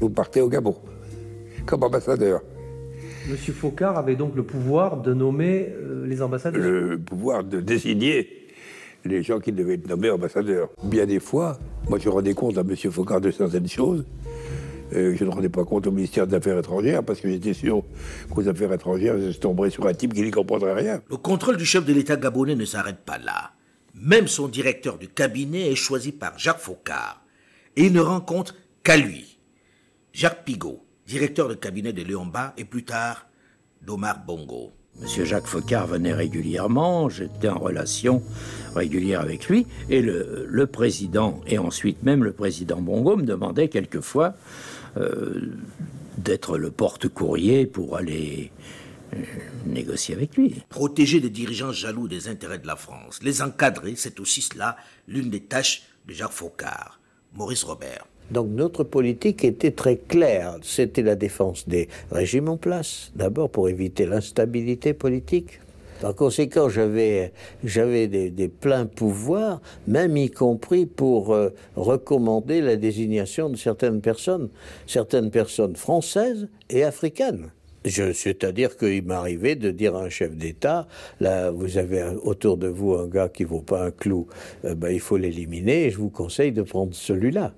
vous 0.00 0.08
partez 0.08 0.40
au 0.40 0.48
Gabon 0.48 0.76
comme 1.66 1.82
ambassadeur. 1.82 2.42
M. 3.28 3.36
Focard 3.36 3.98
avait 3.98 4.16
donc 4.16 4.36
le 4.36 4.44
pouvoir 4.44 5.00
de 5.00 5.14
nommer 5.14 5.68
euh, 5.70 6.06
les 6.06 6.22
ambassadeurs 6.22 6.62
Le 6.62 6.98
pouvoir 6.98 7.42
de 7.42 7.60
désigner 7.60 8.28
les 9.04 9.22
gens 9.22 9.40
qui 9.40 9.50
devaient 9.50 9.74
être 9.74 9.88
nommés 9.88 10.10
ambassadeurs. 10.10 10.68
Bien 10.84 11.06
des 11.06 11.20
fois, 11.20 11.58
moi 11.88 11.98
je 11.98 12.08
rendais 12.08 12.34
compte 12.34 12.56
à 12.56 12.60
M. 12.60 12.76
Focard 12.76 13.20
de 13.20 13.30
certaines 13.30 13.68
choses. 13.68 14.04
Euh, 14.94 15.16
je 15.16 15.24
ne 15.24 15.30
rendais 15.30 15.48
pas 15.48 15.64
compte 15.64 15.86
au 15.86 15.90
ministère 15.90 16.26
des 16.26 16.36
Affaires 16.36 16.58
étrangères 16.58 17.02
parce 17.02 17.20
que 17.20 17.28
j'étais 17.28 17.54
sûr 17.54 17.82
qu'aux 18.30 18.48
Affaires 18.48 18.72
étrangères, 18.72 19.18
je 19.18 19.36
tomberais 19.38 19.70
sur 19.70 19.86
un 19.86 19.94
type 19.94 20.14
qui 20.14 20.22
n'y 20.22 20.30
comprendrait 20.30 20.74
rien. 20.74 21.00
Le 21.10 21.16
contrôle 21.16 21.56
du 21.56 21.64
chef 21.64 21.84
de 21.84 21.92
l'État 21.92 22.16
gabonais 22.16 22.54
ne 22.54 22.64
s'arrête 22.64 22.98
pas 23.04 23.18
là. 23.18 23.52
Même 23.94 24.26
son 24.26 24.48
directeur 24.48 24.98
du 24.98 25.08
cabinet 25.08 25.70
est 25.70 25.76
choisi 25.76 26.12
par 26.12 26.38
Jacques 26.38 26.58
Faucard, 26.58 27.22
et 27.76 27.86
il 27.86 27.92
ne 27.92 28.00
rencontre 28.00 28.54
qu'à 28.82 28.96
lui. 28.96 29.38
Jacques 30.12 30.44
Pigot, 30.44 30.84
directeur 31.06 31.48
de 31.48 31.54
cabinet 31.54 31.92
de 31.92 32.02
Léon 32.02 32.26
Bas 32.26 32.54
et 32.56 32.64
plus 32.64 32.84
tard 32.84 33.26
d'Omar 33.82 34.24
Bongo. 34.24 34.72
Monsieur 35.00 35.24
Jacques 35.24 35.46
Focard 35.46 35.88
venait 35.88 36.12
régulièrement, 36.12 37.08
j'étais 37.08 37.48
en 37.48 37.58
relation 37.58 38.22
régulière 38.76 39.20
avec 39.20 39.48
lui, 39.48 39.66
et 39.90 40.00
le, 40.00 40.66
président, 40.66 41.40
et 41.48 41.58
ensuite 41.58 42.02
même 42.04 42.22
le 42.22 42.32
président 42.32 42.80
Bongo, 42.80 43.16
me 43.16 43.24
demandait 43.24 43.68
quelquefois 43.68 44.34
euh, 44.96 45.52
d'être 46.18 46.58
le 46.58 46.70
porte-courrier 46.70 47.66
pour 47.66 47.96
aller 47.96 48.52
négocier 49.66 50.14
avec 50.14 50.36
lui. 50.36 50.62
Protéger 50.68 51.20
les 51.20 51.30
dirigeants 51.30 51.72
jaloux 51.72 52.08
des 52.08 52.28
intérêts 52.28 52.58
de 52.58 52.66
la 52.66 52.76
France, 52.76 53.20
les 53.22 53.42
encadrer, 53.42 53.94
c'est 53.96 54.20
aussi 54.20 54.42
cela 54.42 54.76
l'une 55.08 55.30
des 55.30 55.40
tâches 55.40 55.82
de 56.06 56.12
Jacques 56.12 56.32
Faucard. 56.32 57.00
Maurice 57.34 57.64
Robert. 57.64 58.06
Donc 58.30 58.48
notre 58.48 58.84
politique 58.84 59.44
était 59.44 59.72
très 59.72 59.96
claire. 59.96 60.56
C'était 60.62 61.02
la 61.02 61.16
défense 61.16 61.68
des 61.68 61.88
régimes 62.10 62.48
en 62.48 62.56
place, 62.56 63.12
d'abord 63.14 63.50
pour 63.50 63.68
éviter 63.68 64.06
l'instabilité 64.06 64.94
politique. 64.94 65.60
Par 66.00 66.14
conséquent, 66.14 66.68
j'avais, 66.68 67.32
j'avais 67.62 68.08
des, 68.08 68.30
des, 68.30 68.48
pleins 68.48 68.86
pouvoirs, 68.86 69.60
même 69.86 70.16
y 70.16 70.30
compris 70.30 70.86
pour 70.86 71.32
euh, 71.32 71.50
recommander 71.76 72.60
la 72.60 72.76
désignation 72.76 73.48
de 73.48 73.56
certaines 73.56 74.00
personnes, 74.00 74.48
certaines 74.86 75.30
personnes 75.30 75.76
françaises 75.76 76.48
et 76.68 76.82
africaines. 76.82 77.50
C'est-à-dire 77.84 78.76
qu'il 78.76 79.04
m'arrivait 79.04 79.56
de 79.56 79.70
dire 79.70 79.94
à 79.94 80.02
un 80.02 80.08
chef 80.08 80.34
d'État, 80.34 80.88
là, 81.20 81.50
vous 81.50 81.76
avez 81.76 82.02
autour 82.22 82.56
de 82.56 82.68
vous 82.68 82.94
un 82.94 83.08
gars 83.08 83.28
qui 83.28 83.44
vaut 83.44 83.60
pas 83.60 83.84
un 83.84 83.90
clou, 83.90 84.26
euh, 84.64 84.74
ben, 84.74 84.90
il 84.90 85.00
faut 85.00 85.18
l'éliminer 85.18 85.86
et 85.86 85.90
je 85.90 85.98
vous 85.98 86.10
conseille 86.10 86.52
de 86.52 86.62
prendre 86.62 86.94
celui-là. 86.94 87.54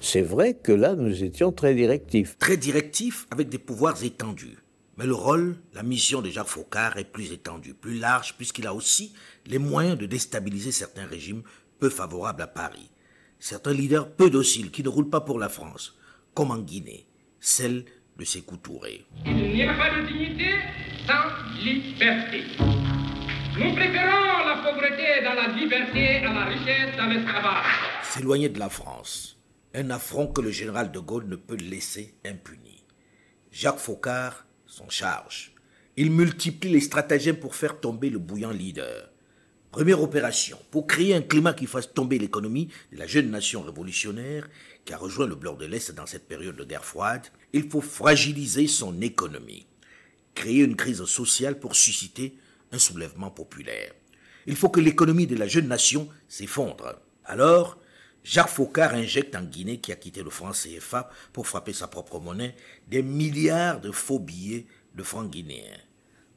C'est 0.00 0.22
vrai 0.22 0.54
que 0.54 0.72
là, 0.72 0.94
nous 0.94 1.24
étions 1.24 1.52
très 1.52 1.74
directifs. 1.74 2.36
Très 2.38 2.56
directifs 2.56 3.26
avec 3.30 3.48
des 3.48 3.58
pouvoirs 3.58 4.02
étendus. 4.04 4.58
Mais 4.98 5.06
le 5.06 5.14
rôle, 5.14 5.56
la 5.72 5.82
mission 5.82 6.20
de 6.20 6.28
Jacques 6.28 6.48
Faucard 6.48 6.98
est 6.98 7.10
plus 7.10 7.32
étendue, 7.32 7.72
plus 7.72 7.98
large, 7.98 8.34
puisqu'il 8.36 8.66
a 8.66 8.74
aussi 8.74 9.14
les 9.46 9.58
moyens 9.58 9.96
de 9.96 10.06
déstabiliser 10.06 10.70
certains 10.70 11.06
régimes 11.06 11.42
peu 11.78 11.88
favorables 11.88 12.42
à 12.42 12.46
Paris. 12.46 12.90
Certains 13.38 13.72
leaders 13.72 14.10
peu 14.10 14.28
dociles 14.28 14.70
qui 14.70 14.82
ne 14.82 14.88
roulent 14.88 15.08
pas 15.08 15.22
pour 15.22 15.38
la 15.38 15.48
France, 15.48 15.96
comme 16.34 16.50
en 16.50 16.58
Guinée, 16.58 17.06
celle 17.40 17.84
de 18.18 18.24
Sékou 18.24 18.56
Touré. 18.56 19.04
Il 19.24 19.52
n'y 19.54 19.62
a 19.62 19.74
pas 19.74 19.90
de 20.00 20.06
dignité 20.06 20.54
sans 21.06 21.62
liberté. 21.62 22.44
Nous 23.58 23.74
préférons 23.74 24.46
la 24.46 24.62
pauvreté 24.64 25.22
dans 25.24 25.34
la 25.34 25.48
liberté 25.48 26.18
à 26.24 26.32
la 26.32 26.44
richesse 26.46 26.96
dans 26.96 27.06
l'esclavage. 27.06 27.66
S'éloigner 28.02 28.48
de 28.48 28.58
la 28.58 28.68
France, 28.68 29.38
un 29.74 29.90
affront 29.90 30.26
que 30.26 30.40
le 30.40 30.50
général 30.50 30.90
de 30.90 30.98
Gaulle 30.98 31.26
ne 31.28 31.36
peut 31.36 31.56
laisser 31.56 32.14
impuni. 32.24 32.84
Jacques 33.50 33.78
Faucard 33.78 34.46
s'en 34.66 34.88
charge. 34.88 35.52
Il 35.96 36.10
multiplie 36.10 36.70
les 36.70 36.80
stratagèmes 36.80 37.36
pour 37.36 37.54
faire 37.54 37.78
tomber 37.80 38.08
le 38.08 38.18
bouillant 38.18 38.50
leader. 38.50 39.10
Première 39.70 40.02
opération, 40.02 40.58
pour 40.70 40.86
créer 40.86 41.14
un 41.14 41.22
climat 41.22 41.54
qui 41.54 41.66
fasse 41.66 41.92
tomber 41.92 42.18
l'économie 42.18 42.68
de 42.92 42.98
la 42.98 43.06
jeune 43.06 43.30
nation 43.30 43.62
révolutionnaire 43.62 44.48
qui 44.84 44.92
a 44.92 44.96
rejoint 44.96 45.26
le 45.26 45.34
bloc 45.34 45.58
de 45.58 45.66
l'Est 45.66 45.92
dans 45.92 46.06
cette 46.06 46.26
période 46.26 46.56
de 46.56 46.64
guerre 46.64 46.84
froide, 46.84 47.26
il 47.52 47.68
faut 47.68 47.80
fragiliser 47.80 48.66
son 48.66 49.00
économie, 49.00 49.66
créer 50.34 50.62
une 50.62 50.76
crise 50.76 51.04
sociale 51.04 51.58
pour 51.58 51.76
susciter 51.76 52.36
un 52.72 52.78
soulèvement 52.78 53.30
populaire. 53.30 53.92
Il 54.46 54.56
faut 54.56 54.70
que 54.70 54.80
l'économie 54.80 55.26
de 55.26 55.36
la 55.36 55.46
jeune 55.46 55.68
nation 55.68 56.08
s'effondre. 56.28 57.00
Alors, 57.24 57.78
Jacques 58.24 58.48
Faucard 58.48 58.94
injecte 58.94 59.36
en 59.36 59.42
Guinée, 59.42 59.78
qui 59.78 59.92
a 59.92 59.96
quitté 59.96 60.22
le 60.22 60.30
franc 60.30 60.52
CFA 60.52 61.10
pour 61.32 61.46
frapper 61.46 61.72
sa 61.72 61.88
propre 61.88 62.20
monnaie, 62.20 62.56
des 62.88 63.02
milliards 63.02 63.80
de 63.80 63.90
faux 63.90 64.18
billets 64.18 64.66
de 64.94 65.02
francs 65.02 65.30
guinéens. 65.30 65.78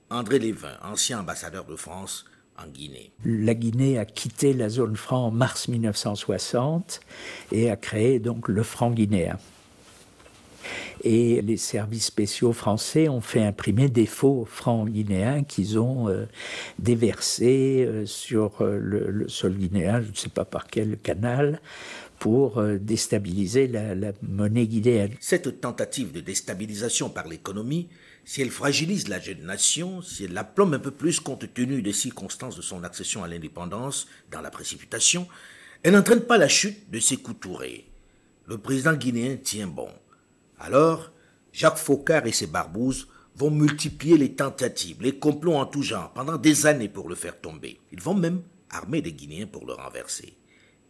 André 0.10 0.40
Lévin, 0.40 0.78
ancien 0.84 1.20
ambassadeur 1.20 1.66
de 1.66 1.76
France 1.76 2.26
en 2.58 2.68
Guinée. 2.68 3.12
La 3.24 3.54
Guinée 3.54 3.98
a 3.98 4.06
quitté 4.06 4.54
la 4.54 4.70
zone 4.70 4.96
franc 4.96 5.28
en 5.28 5.32
mars 5.32 5.68
1960 5.68 7.02
et 7.52 7.70
a 7.70 7.76
créé 7.76 8.20
donc 8.20 8.48
le 8.48 8.64
franc 8.64 8.92
guinéen. 8.92 9.38
Et 11.04 11.42
les 11.42 11.58
services 11.58 12.06
spéciaux 12.06 12.54
français 12.54 13.10
ont 13.10 13.22
fait 13.22 13.44
imprimer 13.44 13.90
des 13.90 14.08
faux 14.08 14.46
francs 14.50 14.90
guinéens 14.90 15.44
qu'ils 15.44 15.78
ont 15.78 16.10
euh, 16.10 16.26
déversés 16.80 17.86
euh, 17.88 18.06
sur 18.08 18.62
euh, 18.62 18.80
le, 18.82 19.12
le, 19.12 19.30
sol 19.30 19.54
guinéen, 19.54 20.02
je 20.02 20.10
ne 20.10 20.16
sais 20.16 20.30
pas 20.30 20.46
par 20.46 20.66
quel 20.66 20.98
canal, 20.98 21.62
pour 22.20 22.58
euh, 22.58 22.78
déstabiliser 22.80 23.68
la, 23.68 23.94
la 23.94 24.12
monnaie 24.28 24.68
guinéenne. 24.68 25.12
Cette 25.20 25.62
tentative 25.62 26.12
de 26.12 26.22
déstabilisation 26.22 27.10
par 27.10 27.28
l'économie, 27.28 27.90
si 28.26 28.42
elle 28.42 28.50
fragilise 28.50 29.08
la 29.08 29.20
jeune 29.20 29.44
nation, 29.44 30.02
si 30.02 30.26
elle 30.26 30.34
la 30.34 30.44
plombe 30.44 30.74
un 30.74 30.80
peu 30.80 30.92
plus 30.92 31.20
compte 31.20 31.54
tenu 31.54 31.84
des 31.84 31.94
circonstances 31.94 32.58
de 32.58 32.62
son 32.64 32.84
accession 32.84 33.24
à 33.24 33.28
l'indépendance 33.28 34.08
dans 34.32 34.42
la 34.42 34.50
précipitation, 34.50 35.28
elle 35.84 35.94
n'entraîne 35.94 36.22
pas 36.22 36.40
la 36.40 36.48
chute 36.48 36.90
de 36.90 37.00
Sékou 37.00 37.34
Touré. 37.34 37.88
Le 38.48 38.58
président 38.58 38.94
guinéen 38.94 39.38
tient 39.38 39.68
bon. 39.68 39.90
Alors, 40.60 41.12
Jacques 41.54 41.78
Faucard 41.78 42.26
et 42.26 42.32
ses 42.32 42.48
barbouzes 42.48 43.08
vont 43.36 43.52
multiplier 43.52 44.18
les 44.18 44.34
tentatives, 44.34 45.02
les 45.02 45.20
complots 45.20 45.56
en 45.56 45.68
tout 45.68 45.84
genre 45.84 46.12
pendant 46.14 46.38
des 46.38 46.66
années 46.66 46.90
pour 46.90 47.08
le 47.08 47.16
faire 47.16 47.40
tomber. 47.40 47.80
Ils 47.92 48.02
vont 48.02 48.16
même 48.16 48.42
armer 48.72 49.02
des 49.02 49.14
Guinéens 49.14 49.48
pour 49.48 49.66
le 49.68 49.74
renverser. 49.74 50.36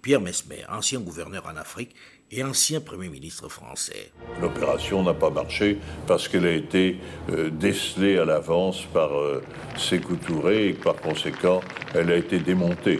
Pierre 0.02 0.22
Mesmer, 0.22 0.64
ancien 0.70 1.00
gouverneur 1.00 1.46
en 1.48 1.58
Afrique 1.58 1.96
et 2.32 2.44
ancien 2.44 2.82
Premier 2.82 3.10
ministre 3.10 3.50
français. 3.50 4.12
L'opération 4.42 5.04
n'a 5.04 5.14
pas 5.14 5.30
marché 5.30 5.78
parce 6.08 6.28
qu'elle 6.28 6.46
a 6.46 6.52
été 6.52 6.98
euh, 7.30 7.50
décelée 7.50 8.18
à 8.18 8.26
l'avance 8.26 8.84
par 8.94 9.18
euh, 9.18 9.44
Sékou 9.78 10.16
Touré 10.16 10.70
et 10.70 10.74
que 10.74 10.84
par 10.84 10.96
conséquent, 10.96 11.62
elle 11.94 12.12
a 12.12 12.16
été 12.18 12.40
démontée. 12.40 13.00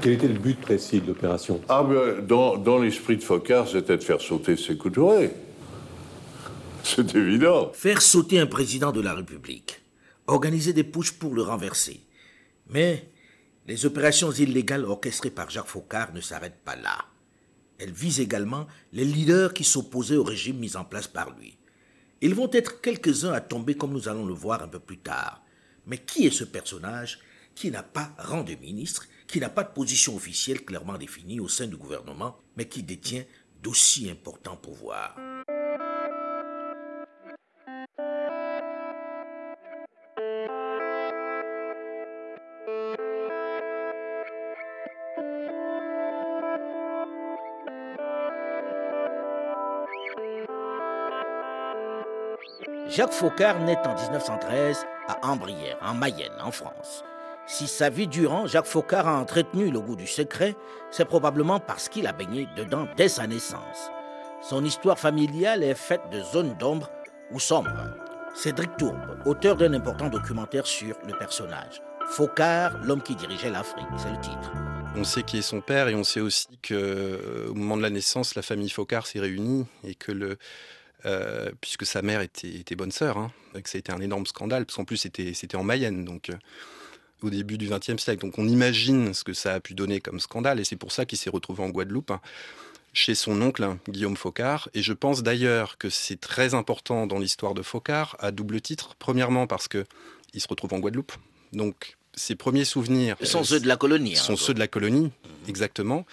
Quel 0.00 0.14
était 0.14 0.28
le 0.28 0.38
but 0.38 0.60
précis 0.60 1.00
de 1.00 1.08
l'opération? 1.08 1.60
Ah, 1.68 1.84
ben, 1.84 2.26
Dans, 2.26 2.56
dans 2.56 2.78
l'esprit 2.78 3.16
de 3.16 3.22
Focard, 3.22 3.68
c'était 3.68 3.96
de 3.96 4.02
faire 4.02 4.20
sauter 4.20 4.56
Sékou 4.56 4.90
Touré. 4.90 5.30
C'est 6.82 7.14
évident. 7.14 7.70
Faire 7.72 8.02
sauter 8.02 8.40
un 8.40 8.46
président 8.46 8.90
de 8.90 9.00
la 9.00 9.14
République. 9.14 9.80
Organiser 10.26 10.72
des 10.72 10.82
pushs 10.84 11.12
pour 11.12 11.34
le 11.34 11.42
renverser. 11.42 12.00
Mais 12.68 13.08
les 13.68 13.86
opérations 13.86 14.32
illégales 14.32 14.84
orchestrées 14.84 15.30
par 15.30 15.50
Jacques 15.50 15.68
Faucard 15.68 16.12
ne 16.12 16.20
s'arrêtent 16.20 16.62
pas 16.64 16.74
là. 16.74 17.04
Elles 17.82 17.90
visent 17.90 18.20
également 18.20 18.68
les 18.92 19.04
leaders 19.04 19.52
qui 19.52 19.64
s'opposaient 19.64 20.14
au 20.14 20.22
régime 20.22 20.58
mis 20.58 20.76
en 20.76 20.84
place 20.84 21.08
par 21.08 21.36
lui. 21.36 21.58
Ils 22.20 22.32
vont 22.32 22.48
être 22.52 22.80
quelques-uns 22.80 23.32
à 23.32 23.40
tomber 23.40 23.74
comme 23.74 23.92
nous 23.92 24.08
allons 24.08 24.24
le 24.24 24.32
voir 24.32 24.62
un 24.62 24.68
peu 24.68 24.78
plus 24.78 24.98
tard. 24.98 25.42
Mais 25.86 25.98
qui 25.98 26.24
est 26.24 26.30
ce 26.30 26.44
personnage 26.44 27.18
qui 27.56 27.72
n'a 27.72 27.82
pas 27.82 28.14
rang 28.18 28.44
de 28.44 28.54
ministre, 28.54 29.08
qui 29.26 29.40
n'a 29.40 29.48
pas 29.48 29.64
de 29.64 29.72
position 29.72 30.14
officielle 30.14 30.64
clairement 30.64 30.96
définie 30.96 31.40
au 31.40 31.48
sein 31.48 31.66
du 31.66 31.76
gouvernement, 31.76 32.38
mais 32.56 32.68
qui 32.68 32.84
détient 32.84 33.24
d'aussi 33.64 34.08
importants 34.08 34.56
pouvoirs? 34.56 35.16
Jacques 52.94 53.14
Faucard 53.14 53.58
naît 53.60 53.78
en 53.86 53.94
1913 53.94 54.84
à 55.08 55.26
Ambrières, 55.26 55.78
en 55.80 55.94
Mayenne, 55.94 56.32
en 56.44 56.50
France. 56.50 57.04
Si 57.46 57.66
sa 57.66 57.88
vie 57.88 58.06
durant, 58.06 58.46
Jacques 58.46 58.66
Faucard 58.66 59.08
a 59.08 59.18
entretenu 59.18 59.70
le 59.70 59.80
goût 59.80 59.96
du 59.96 60.06
secret, 60.06 60.54
c'est 60.90 61.06
probablement 61.06 61.58
parce 61.58 61.88
qu'il 61.88 62.06
a 62.06 62.12
baigné 62.12 62.46
dedans 62.54 62.86
dès 62.98 63.08
sa 63.08 63.26
naissance. 63.26 63.90
Son 64.42 64.62
histoire 64.62 64.98
familiale 64.98 65.62
est 65.62 65.74
faite 65.74 66.02
de 66.12 66.20
zones 66.20 66.54
d'ombre 66.58 66.90
ou 67.30 67.40
sombres. 67.40 67.70
Cédric 68.34 68.76
Tourbe, 68.76 69.22
auteur 69.24 69.56
d'un 69.56 69.72
important 69.72 70.10
documentaire 70.10 70.66
sur 70.66 70.94
le 71.06 71.16
personnage. 71.16 71.80
Faucard, 72.10 72.76
l'homme 72.82 73.02
qui 73.02 73.16
dirigeait 73.16 73.48
l'Afrique, 73.48 73.86
c'est 73.96 74.10
le 74.10 74.20
titre. 74.20 74.52
On 74.96 75.04
sait 75.04 75.22
qui 75.22 75.38
est 75.38 75.42
son 75.42 75.62
père 75.62 75.88
et 75.88 75.94
on 75.94 76.04
sait 76.04 76.20
aussi 76.20 76.58
qu'au 76.58 77.54
moment 77.54 77.78
de 77.78 77.82
la 77.82 77.90
naissance, 77.90 78.34
la 78.34 78.42
famille 78.42 78.68
Faucard 78.68 79.06
s'est 79.06 79.20
réunie 79.20 79.66
et 79.82 79.94
que 79.94 80.12
le, 80.12 80.36
euh, 81.04 81.50
puisque 81.60 81.84
sa 81.84 82.02
mère 82.02 82.20
était, 82.20 82.54
était 82.54 82.76
bonne 82.76 82.92
sœur, 82.92 83.18
hein, 83.18 83.32
que 83.54 83.68
ça 83.68 83.76
a 83.76 83.80
été 83.80 83.92
un 83.92 84.00
énorme 84.00 84.26
scandale, 84.26 84.66
parce 84.66 84.76
qu'en 84.76 84.84
plus 84.84 84.98
c'était, 84.98 85.34
c'était 85.34 85.56
en 85.56 85.64
Mayenne, 85.64 86.04
donc 86.04 86.30
euh, 86.30 86.36
au 87.22 87.30
début 87.30 87.58
du 87.58 87.68
XXe 87.68 88.02
siècle. 88.02 88.20
Donc 88.20 88.38
on 88.38 88.46
imagine 88.46 89.12
ce 89.14 89.24
que 89.24 89.32
ça 89.32 89.54
a 89.54 89.60
pu 89.60 89.74
donner 89.74 90.00
comme 90.00 90.20
scandale, 90.20 90.60
et 90.60 90.64
c'est 90.64 90.76
pour 90.76 90.92
ça 90.92 91.04
qu'il 91.04 91.18
s'est 91.18 91.30
retrouvé 91.30 91.62
en 91.62 91.70
Guadeloupe, 91.70 92.12
hein, 92.12 92.20
chez 92.92 93.14
son 93.14 93.40
oncle, 93.42 93.64
hein, 93.64 93.78
Guillaume 93.88 94.16
Faucard. 94.16 94.68
Et 94.74 94.82
je 94.82 94.92
pense 94.92 95.22
d'ailleurs 95.22 95.78
que 95.78 95.88
c'est 95.88 96.20
très 96.20 96.54
important 96.54 97.06
dans 97.06 97.18
l'histoire 97.18 97.54
de 97.54 97.62
Faucard, 97.62 98.16
à 98.20 98.30
double 98.30 98.60
titre. 98.60 98.94
Premièrement 98.98 99.46
parce 99.46 99.66
que 99.66 99.84
il 100.34 100.40
se 100.40 100.48
retrouve 100.48 100.72
en 100.72 100.78
Guadeloupe, 100.78 101.12
donc 101.52 101.96
ses 102.14 102.36
premiers 102.36 102.64
souvenirs 102.64 103.16
Ce 103.20 103.26
sont 103.26 103.44
ceux 103.44 103.60
de 103.60 103.66
la 103.66 103.76
colonie. 103.76 104.16
sont 104.16 104.36
ceux 104.36 104.54
de 104.54 104.58
la 104.58 104.68
colonie, 104.68 105.10
exactement. 105.48 106.06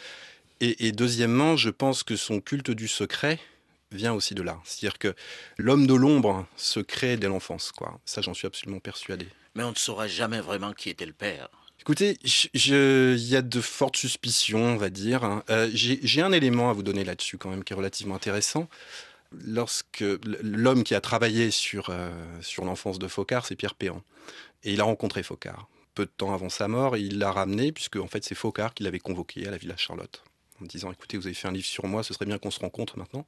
Et, 0.62 0.88
et 0.88 0.92
deuxièmement, 0.92 1.58
je 1.58 1.70
pense 1.70 2.04
que 2.04 2.16
son 2.16 2.42
culte 2.42 2.72
du 2.72 2.88
secret 2.88 3.40
vient 3.92 4.14
aussi 4.14 4.36
de 4.36 4.42
là. 4.42 4.60
C'est-à-dire 4.64 5.00
que 5.00 5.16
l'homme 5.58 5.88
de 5.88 5.94
l'ombre 5.94 6.46
se 6.56 6.80
crée 6.80 7.18
dès 7.18 7.28
l'enfance, 7.28 7.72
quoi. 7.72 8.00
Ça, 8.06 8.22
j'en 8.22 8.34
suis 8.34 8.48
absolument 8.48 8.80
persuadé. 8.80 9.28
Mais 9.56 9.64
on 9.64 9.72
ne 9.72 9.76
saura 9.76 10.08
jamais 10.08 10.42
vraiment 10.42 10.74
qui 10.74 10.90
était 10.90 11.06
le 11.06 11.14
père. 11.14 11.50
Écoutez, 11.80 12.18
il 12.54 13.18
y 13.18 13.36
a 13.36 13.42
de 13.42 13.62
fortes 13.62 13.96
suspicions, 13.96 14.64
on 14.64 14.76
va 14.76 14.90
dire. 14.90 15.24
Hein. 15.24 15.44
Euh, 15.50 15.70
j'ai 15.74 16.22
un 16.22 16.32
élément 16.32 16.70
à 16.70 16.74
vous 16.74 16.84
donner 16.84 17.04
là-dessus 17.04 17.38
quand 17.38 17.50
même 17.50 17.64
qui 17.64 17.74
est 17.74 17.76
relativement 17.76 18.16
intéressant. 18.16 18.70
Lorsque 19.32 20.04
l'homme 20.42 20.84
qui 20.84 20.94
a 20.94 21.02
travaillé 21.02 21.52
sur, 21.52 21.90
euh, 21.90 22.12
sur 22.42 22.66
l'enfance 22.66 23.00
de 23.00 23.08
Focard, 23.08 23.46
c'est 23.46 23.56
Pierre 23.56 23.76
Péan. 23.76 24.04
Et 24.64 24.74
il 24.74 24.82
a 24.82 24.84
rencontré 24.84 25.24
Focard. 25.24 25.68
Peu 25.96 26.06
de 26.06 26.12
temps 26.16 26.34
avant 26.34 26.50
sa 26.50 26.68
mort, 26.68 26.98
il 26.98 27.18
l'a 27.18 27.32
ramené, 27.32 27.72
puisque 27.72 27.96
en 27.96 28.08
fait 28.08 28.24
c'est 28.24 28.36
Focard 28.36 28.74
qui 28.74 28.84
l'avait 28.84 29.00
convoqué 29.00 29.48
à 29.48 29.52
la 29.52 29.58
Villa 29.58 29.78
Charlotte, 29.78 30.24
en 30.62 30.66
disant 30.66 30.92
écoutez, 30.92 31.18
vous 31.18 31.28
avez 31.28 31.34
fait 31.34 31.48
un 31.48 31.52
livre 31.52 31.66
sur 31.66 31.86
moi, 31.88 32.04
ce 32.04 32.14
serait 32.14 32.26
bien 32.26 32.38
qu'on 32.38 32.52
se 32.52 32.60
rencontre 32.60 32.98
maintenant. 32.98 33.26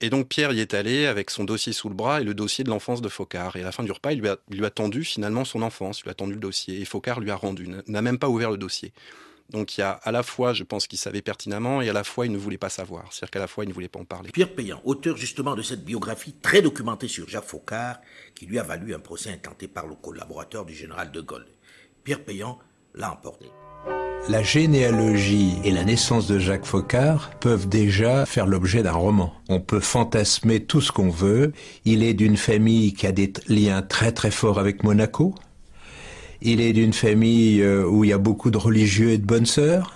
Et 0.00 0.10
donc 0.10 0.28
Pierre 0.28 0.52
y 0.52 0.60
est 0.60 0.74
allé 0.74 1.06
avec 1.06 1.30
son 1.30 1.44
dossier 1.44 1.72
sous 1.72 1.88
le 1.88 1.94
bras 1.94 2.20
et 2.20 2.24
le 2.24 2.34
dossier 2.34 2.62
de 2.62 2.70
l'enfance 2.70 3.02
de 3.02 3.08
Focard. 3.08 3.56
Et 3.56 3.62
à 3.62 3.64
la 3.64 3.72
fin 3.72 3.82
du 3.82 3.90
repas, 3.90 4.12
il 4.12 4.20
lui 4.20 4.28
a, 4.28 4.36
lui 4.48 4.64
a 4.64 4.70
tendu 4.70 5.02
finalement 5.02 5.44
son 5.44 5.60
enfance, 5.62 6.00
il 6.00 6.04
lui 6.04 6.10
a 6.10 6.14
tendu 6.14 6.34
le 6.34 6.40
dossier. 6.40 6.80
Et 6.80 6.84
Focard 6.84 7.18
lui 7.18 7.32
a 7.32 7.36
rendu, 7.36 7.68
n'a 7.86 8.02
même 8.02 8.18
pas 8.18 8.28
ouvert 8.28 8.50
le 8.50 8.58
dossier. 8.58 8.92
Donc 9.50 9.76
il 9.76 9.80
y 9.80 9.84
a 9.84 9.92
à 9.92 10.12
la 10.12 10.22
fois, 10.22 10.52
je 10.52 10.62
pense 10.62 10.86
qu'il 10.86 10.98
savait 10.98 11.22
pertinemment, 11.22 11.80
et 11.80 11.88
à 11.88 11.92
la 11.92 12.04
fois 12.04 12.26
il 12.26 12.32
ne 12.32 12.38
voulait 12.38 12.58
pas 12.58 12.68
savoir. 12.68 13.12
C'est-à-dire 13.12 13.30
qu'à 13.30 13.38
la 13.40 13.46
fois 13.46 13.64
il 13.64 13.68
ne 13.68 13.72
voulait 13.72 13.88
pas 13.88 13.98
en 13.98 14.04
parler. 14.04 14.30
Pierre 14.30 14.54
Payan, 14.54 14.80
auteur 14.84 15.16
justement 15.16 15.56
de 15.56 15.62
cette 15.62 15.84
biographie 15.84 16.34
très 16.34 16.62
documentée 16.62 17.08
sur 17.08 17.28
Jacques 17.28 17.44
Faucard, 17.44 18.00
qui 18.34 18.46
lui 18.46 18.58
a 18.58 18.62
valu 18.62 18.94
un 18.94 19.00
procès 19.00 19.30
intenté 19.30 19.66
par 19.66 19.86
le 19.86 19.94
collaborateur 19.94 20.64
du 20.64 20.74
général 20.74 21.10
de 21.10 21.20
Gaulle. 21.20 21.46
Pierre 22.04 22.22
Payan 22.24 22.58
l'a 22.94 23.12
emporté. 23.12 23.46
La 24.26 24.42
généalogie 24.42 25.54
et 25.64 25.70
la 25.70 25.84
naissance 25.84 26.26
de 26.26 26.38
Jacques 26.38 26.66
Faucard 26.66 27.30
peuvent 27.40 27.68
déjà 27.68 28.26
faire 28.26 28.46
l'objet 28.46 28.82
d'un 28.82 28.92
roman. 28.92 29.32
On 29.48 29.60
peut 29.60 29.80
fantasmer 29.80 30.60
tout 30.64 30.80
ce 30.82 30.92
qu'on 30.92 31.08
veut. 31.08 31.52
Il 31.86 32.02
est 32.02 32.12
d'une 32.12 32.36
famille 32.36 32.92
qui 32.92 33.06
a 33.06 33.12
des 33.12 33.32
liens 33.48 33.80
très 33.80 34.12
très 34.12 34.30
forts 34.30 34.58
avec 34.58 34.84
Monaco. 34.84 35.34
Il 36.42 36.60
est 36.60 36.74
d'une 36.74 36.92
famille 36.92 37.62
euh, 37.62 37.86
où 37.86 38.04
il 38.04 38.10
y 38.10 38.12
a 38.12 38.18
beaucoup 38.18 38.50
de 38.50 38.58
religieux 38.58 39.10
et 39.10 39.18
de 39.18 39.24
bonnes 39.24 39.46
sœurs. 39.46 39.94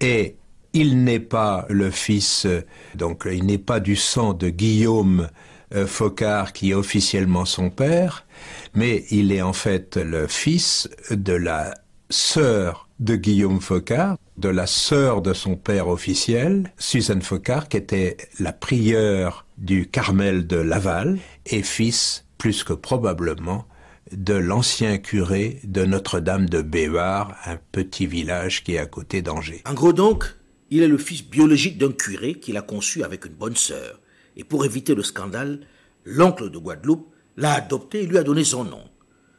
Et 0.00 0.36
il 0.74 1.02
n'est 1.04 1.20
pas 1.20 1.66
le 1.68 1.90
fils, 1.90 2.46
euh, 2.46 2.62
donc 2.94 3.26
il 3.30 3.46
n'est 3.46 3.58
pas 3.58 3.80
du 3.80 3.96
sang 3.96 4.34
de 4.34 4.50
Guillaume 4.50 5.28
euh, 5.74 5.86
Faucard 5.86 6.52
qui 6.52 6.70
est 6.70 6.74
officiellement 6.74 7.44
son 7.44 7.70
père, 7.70 8.26
mais 8.74 9.04
il 9.10 9.32
est 9.32 9.42
en 9.42 9.52
fait 9.52 9.96
le 9.96 10.26
fils 10.26 10.88
de 11.10 11.32
la 11.32 11.74
sœur 12.10 12.88
de 13.02 13.16
Guillaume 13.16 13.60
Faucard, 13.60 14.16
de 14.36 14.48
la 14.48 14.68
sœur 14.68 15.22
de 15.22 15.32
son 15.32 15.56
père 15.56 15.88
officiel, 15.88 16.72
Suzanne 16.78 17.22
Faucard, 17.22 17.68
qui 17.68 17.76
était 17.76 18.16
la 18.38 18.52
prieure 18.52 19.44
du 19.58 19.88
Carmel 19.88 20.46
de 20.46 20.56
Laval, 20.56 21.18
et 21.46 21.62
fils, 21.62 22.24
plus 22.38 22.62
que 22.62 22.72
probablement, 22.72 23.66
de 24.12 24.34
l'ancien 24.34 24.98
curé 24.98 25.58
de 25.64 25.84
Notre-Dame 25.84 26.48
de 26.48 26.62
Bévar, 26.62 27.36
un 27.44 27.58
petit 27.72 28.06
village 28.06 28.62
qui 28.62 28.74
est 28.74 28.78
à 28.78 28.86
côté 28.86 29.20
d'Angers. 29.20 29.62
En 29.66 29.74
gros 29.74 29.92
donc, 29.92 30.36
il 30.70 30.82
est 30.82 30.88
le 30.88 30.98
fils 30.98 31.24
biologique 31.24 31.78
d'un 31.78 31.92
curé 31.92 32.34
qu'il 32.34 32.56
a 32.56 32.62
conçu 32.62 33.02
avec 33.02 33.24
une 33.24 33.34
bonne 33.34 33.56
sœur. 33.56 34.00
Et 34.36 34.44
pour 34.44 34.64
éviter 34.64 34.94
le 34.94 35.02
scandale, 35.02 35.60
l'oncle 36.04 36.50
de 36.50 36.58
Guadeloupe 36.58 37.12
l'a 37.36 37.54
adopté 37.54 38.02
et 38.02 38.06
lui 38.06 38.18
a 38.18 38.22
donné 38.22 38.44
son 38.44 38.62
nom. 38.64 38.84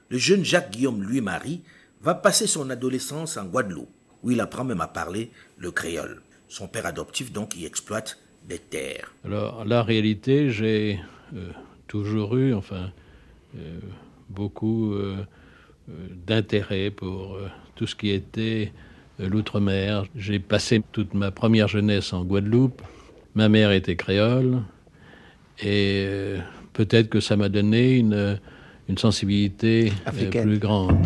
Le 0.10 0.18
jeune 0.18 0.44
Jacques-Guillaume 0.44 1.02
Louis-Marie 1.02 1.64
va 2.04 2.16
passer 2.16 2.48
son 2.48 2.70
adolescence 2.70 3.38
en 3.38 3.46
Guadeloupe, 3.46 3.90
où 4.22 4.32
il 4.32 4.42
apprend 4.42 4.66
même 4.66 4.82
à 4.82 4.88
parler 4.88 5.32
le 5.58 5.72
créole. 5.72 6.22
Son 6.48 6.68
père 6.68 6.86
adoptif 6.86 7.32
donc 7.32 7.56
y 7.56 7.66
exploite 7.66 8.20
des 8.48 8.60
terres. 8.60 9.14
Alors 9.26 9.66
la 9.66 9.82
réalité, 9.82 10.52
j'ai 10.52 11.00
euh, 11.34 11.50
toujours 11.88 12.36
eu, 12.36 12.54
enfin, 12.54 12.92
euh, 13.58 13.80
beaucoup 14.30 14.94
euh, 14.94 15.26
d'intérêt 16.28 16.92
pour 16.92 17.38
tout 17.76 17.88
ce 17.88 17.96
qui 17.96 18.10
était 18.10 18.72
l'outre-mer. 19.20 20.06
J'ai 20.16 20.40
passé 20.40 20.84
toute 20.92 21.14
ma 21.14 21.32
première 21.32 21.68
jeunesse 21.68 22.14
en 22.14 22.24
Guadeloupe. 22.26 22.82
Ma 23.36 23.50
mère 23.50 23.72
était 23.72 23.96
créole 23.96 24.62
et 25.62 26.38
peut-être 26.74 27.10
que 27.10 27.20
ça 27.20 27.36
m'a 27.36 27.50
donné 27.50 27.98
une, 27.98 28.40
une 28.88 28.98
sensibilité 28.98 29.92
plus 30.32 30.60
grande. 30.60 30.98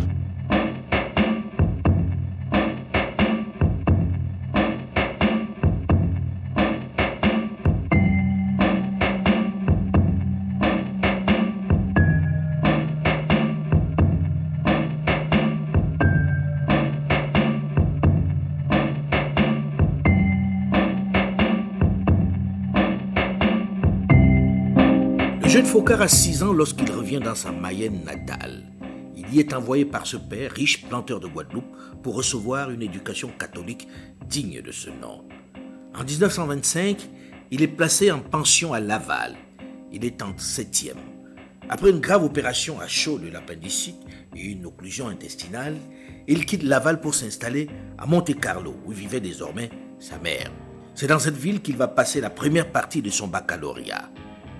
Faucard 25.87 26.01
a 26.01 26.09
6 26.09 26.43
ans 26.43 26.51
lorsqu'il 26.51 26.91
revient 26.91 27.21
dans 27.21 27.33
sa 27.33 27.49
Mayenne 27.49 28.03
natale. 28.03 28.65
Il 29.15 29.33
y 29.33 29.39
est 29.39 29.53
envoyé 29.53 29.85
par 29.85 30.05
ce 30.05 30.17
père, 30.17 30.51
riche 30.51 30.85
planteur 30.85 31.21
de 31.21 31.29
Guadeloupe, 31.29 31.77
pour 32.03 32.15
recevoir 32.15 32.71
une 32.71 32.81
éducation 32.81 33.29
catholique 33.29 33.87
digne 34.27 34.61
de 34.61 34.73
ce 34.73 34.89
nom. 34.89 35.23
En 35.95 36.03
1925, 36.03 37.07
il 37.51 37.61
est 37.61 37.69
placé 37.69 38.11
en 38.11 38.19
pension 38.19 38.73
à 38.73 38.81
Laval. 38.81 39.37
Il 39.93 40.03
est 40.03 40.21
en 40.21 40.37
septième. 40.37 40.97
Après 41.69 41.89
une 41.89 42.01
grave 42.01 42.25
opération 42.25 42.81
à 42.81 42.87
chaud 42.89 43.17
de 43.17 43.29
l'appendicite 43.29 44.01
et 44.35 44.43
une 44.43 44.65
occlusion 44.65 45.07
intestinale, 45.07 45.77
il 46.27 46.45
quitte 46.45 46.63
Laval 46.63 46.99
pour 46.99 47.15
s'installer 47.15 47.69
à 47.97 48.05
Monte-Carlo, 48.05 48.75
où 48.85 48.91
vivait 48.91 49.21
désormais 49.21 49.69
sa 49.99 50.19
mère. 50.19 50.51
C'est 50.95 51.07
dans 51.07 51.19
cette 51.19 51.37
ville 51.37 51.61
qu'il 51.61 51.77
va 51.77 51.87
passer 51.87 52.19
la 52.19 52.29
première 52.29 52.73
partie 52.73 53.01
de 53.01 53.09
son 53.09 53.27
baccalauréat 53.27 54.09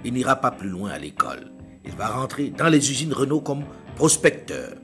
il 0.08 0.14
n'ira 0.14 0.38
pas 0.38 0.52
plus 0.52 0.70
loin 0.70 0.92
à 0.92 0.98
l'école. 0.98 1.52
Il 1.84 1.92
va 1.92 2.08
rentrer 2.08 2.50
dans 2.50 2.70
les 2.70 2.92
usines 2.92 3.12
Renault 3.12 3.42
comme 3.42 3.66
prospecteur. 3.96 4.76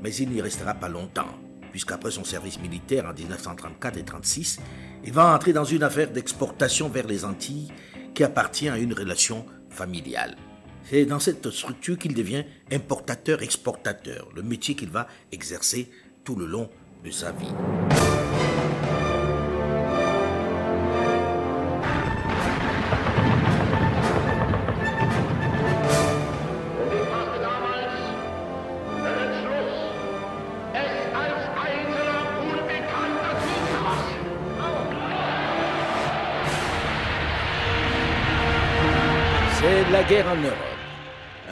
Mais 0.00 0.14
il 0.14 0.30
n'y 0.30 0.40
restera 0.40 0.74
pas 0.74 0.88
longtemps, 0.88 1.38
puisqu'après 1.72 2.12
son 2.12 2.22
service 2.22 2.60
militaire 2.60 3.04
en 3.04 3.12
1934 3.12 3.96
et 3.96 4.02
1936, 4.02 4.60
il 5.04 5.12
va 5.12 5.34
entrer 5.34 5.52
dans 5.52 5.64
une 5.64 5.82
affaire 5.82 6.12
d'exportation 6.12 6.88
vers 6.88 7.08
les 7.08 7.24
Antilles 7.24 7.72
qui 8.14 8.22
appartient 8.22 8.68
à 8.68 8.78
une 8.78 8.94
relation 8.94 9.44
familiale. 9.70 10.36
C'est 10.84 11.04
dans 11.04 11.20
cette 11.20 11.50
structure 11.50 11.98
qu'il 11.98 12.14
devient 12.14 12.44
importateur-exportateur, 12.70 14.28
le 14.36 14.42
métier 14.42 14.76
qu'il 14.76 14.90
va 14.90 15.08
exercer 15.32 15.90
tout 16.22 16.36
le 16.36 16.46
long 16.46 16.70
de 17.04 17.10
sa 17.10 17.32
vie. 17.32 18.09
Guerre 40.10 40.26
en 40.26 40.42
Europe. 40.42 40.56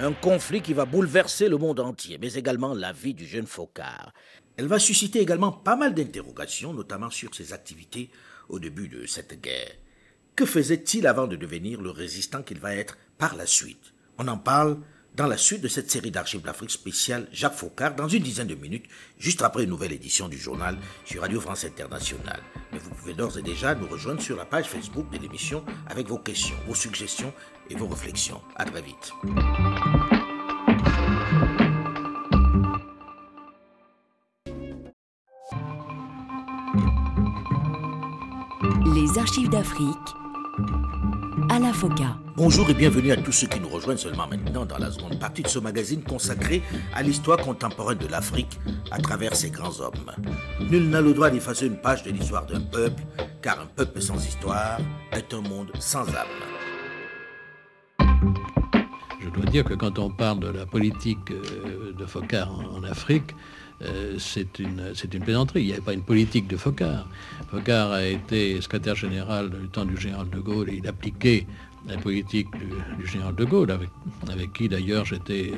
Un 0.00 0.12
conflit 0.12 0.60
qui 0.60 0.72
va 0.72 0.84
bouleverser 0.84 1.48
le 1.48 1.58
monde 1.58 1.78
entier, 1.78 2.18
mais 2.20 2.32
également 2.32 2.74
la 2.74 2.90
vie 2.90 3.14
du 3.14 3.24
jeune 3.24 3.46
Focard. 3.46 4.12
Elle 4.56 4.66
va 4.66 4.80
susciter 4.80 5.20
également 5.20 5.52
pas 5.52 5.76
mal 5.76 5.94
d'interrogations, 5.94 6.72
notamment 6.72 7.08
sur 7.08 7.32
ses 7.36 7.52
activités 7.52 8.10
au 8.48 8.58
début 8.58 8.88
de 8.88 9.06
cette 9.06 9.40
guerre. 9.40 9.70
Que 10.34 10.44
faisait-il 10.44 11.06
avant 11.06 11.28
de 11.28 11.36
devenir 11.36 11.80
le 11.80 11.90
résistant 11.90 12.42
qu'il 12.42 12.58
va 12.58 12.74
être 12.74 12.98
par 13.16 13.36
la 13.36 13.46
suite? 13.46 13.94
On 14.18 14.26
en 14.26 14.38
parle 14.38 14.78
dans 15.18 15.26
la 15.26 15.36
suite 15.36 15.62
de 15.62 15.68
cette 15.68 15.90
série 15.90 16.12
d'archives 16.12 16.42
d'Afrique 16.42 16.70
spéciale 16.70 17.26
Jacques 17.32 17.56
Faucard 17.56 17.96
dans 17.96 18.06
une 18.06 18.22
dizaine 18.22 18.46
de 18.46 18.54
minutes, 18.54 18.86
juste 19.18 19.42
après 19.42 19.64
une 19.64 19.70
nouvelle 19.70 19.92
édition 19.92 20.28
du 20.28 20.38
journal 20.38 20.78
sur 21.04 21.22
Radio 21.22 21.40
France 21.40 21.64
Internationale. 21.64 22.40
Mais 22.72 22.78
vous 22.78 22.90
pouvez 22.90 23.14
d'ores 23.14 23.36
et 23.36 23.42
déjà 23.42 23.74
nous 23.74 23.88
rejoindre 23.88 24.22
sur 24.22 24.36
la 24.36 24.44
page 24.44 24.68
Facebook 24.68 25.10
de 25.10 25.18
l'émission 25.18 25.64
avec 25.88 26.06
vos 26.06 26.18
questions, 26.18 26.54
vos 26.68 26.74
suggestions 26.76 27.34
et 27.68 27.74
vos 27.74 27.88
réflexions. 27.88 28.40
À 28.54 28.64
très 28.64 28.80
vite. 28.80 29.12
Les 38.94 39.18
archives 39.18 39.50
d'Afrique 39.50 40.14
Bonjour 42.36 42.70
et 42.70 42.74
bienvenue 42.74 43.10
à 43.10 43.16
tous 43.16 43.32
ceux 43.32 43.48
qui 43.48 43.58
nous 43.58 43.68
rejoignent 43.68 43.98
seulement 43.98 44.28
maintenant 44.28 44.64
dans 44.64 44.78
la 44.78 44.92
seconde 44.92 45.18
partie 45.18 45.42
de 45.42 45.48
ce 45.48 45.58
magazine 45.58 46.04
consacré 46.04 46.62
à 46.94 47.02
l'histoire 47.02 47.38
contemporaine 47.38 47.98
de 47.98 48.06
l'Afrique 48.06 48.60
à 48.92 48.98
travers 48.98 49.34
ses 49.34 49.50
grands 49.50 49.80
hommes. 49.80 50.12
Nul 50.70 50.88
n'a 50.88 51.00
le 51.00 51.12
droit 51.12 51.30
d'effacer 51.30 51.66
une 51.66 51.80
page 51.80 52.04
de 52.04 52.12
l'histoire 52.12 52.46
d'un 52.46 52.60
peuple, 52.60 53.02
car 53.42 53.58
un 53.60 53.66
peuple 53.66 54.00
sans 54.00 54.24
histoire 54.24 54.78
est 55.10 55.34
un 55.34 55.40
monde 55.40 55.72
sans 55.80 56.06
âme. 56.10 56.28
Je 59.20 59.28
dois 59.28 59.50
dire 59.50 59.64
que 59.64 59.74
quand 59.74 59.98
on 59.98 60.10
parle 60.10 60.38
de 60.38 60.48
la 60.48 60.64
politique 60.64 61.32
euh, 61.32 61.92
de 61.92 62.06
Focard 62.06 62.52
en, 62.52 62.84
Afrique, 62.84 63.34
euh, 63.82 64.16
c'est 64.18 64.58
une, 64.58 64.92
plaisanterie. 65.20 65.62
Il 65.62 65.66
n'y 65.66 65.72
avait 65.72 65.80
pas 65.80 65.92
une 65.92 66.02
politique 66.02 66.48
de 66.48 66.56
Focard. 66.56 67.06
Focard 67.50 67.92
a 67.92 68.04
été 68.04 68.60
secrétaire 68.60 68.96
général 68.96 69.50
du 69.50 69.68
temps 69.68 69.84
du 69.84 69.96
général 69.96 70.28
de 70.30 70.40
Gaulle 70.40 70.70
et 70.70 70.76
il 70.76 70.88
appliquait 70.88 71.46
la 71.86 71.96
politique 71.96 72.48
du, 72.98 73.06
général 73.06 73.34
de 73.34 73.44
Gaulle, 73.44 73.70
avec, 73.70 73.88
avec 74.28 74.52
qui 74.52 74.68
d'ailleurs 74.68 75.04
j'étais 75.04 75.52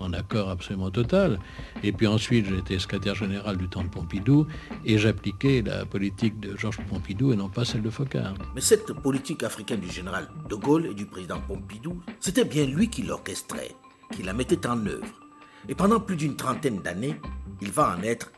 en, 0.00 0.12
accord 0.12 0.48
absolument 0.48 0.90
total. 0.90 1.38
Et 1.82 1.92
puis 1.92 2.06
ensuite 2.06 2.46
j'étais 2.48 2.78
secrétaire 2.78 3.14
général 3.14 3.58
du 3.58 3.68
temps 3.68 3.84
de 3.84 3.88
Pompidou 3.88 4.46
et 4.84 4.98
j'appliquais 4.98 5.62
la 5.64 5.84
politique 5.84 6.40
de 6.40 6.56
Georges 6.56 6.80
Pompidou 6.88 7.32
et 7.32 7.36
non 7.36 7.50
pas 7.50 7.64
celle 7.64 7.82
de 7.82 7.90
Focard. 7.90 8.34
Mais 8.54 8.62
cette 8.62 8.92
politique 8.94 9.42
africaine 9.42 9.80
du 9.80 9.90
général 9.90 10.28
de 10.48 10.54
Gaulle 10.54 10.86
et 10.86 10.94
du 10.94 11.04
président 11.04 11.40
Pompidou, 11.46 12.00
c'était 12.18 12.44
bien 12.44 12.64
lui 12.64 12.88
qui 12.88 13.02
l'orchestrait, 13.02 13.72
qui 14.12 14.22
la 14.22 14.32
mettait 14.32 14.66
en 14.66 14.84
œuvre. 14.86 15.27
Et 15.68 15.74
pendant 15.74 16.00
plus 16.00 16.16
d'une 16.16 16.36
trentaine 16.36 16.80
d'années, 16.82 17.20
il 17.60 17.70
va 17.70 17.96
en 17.96 18.02
être 18.02 18.32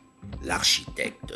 l'architecte, 0.45 1.35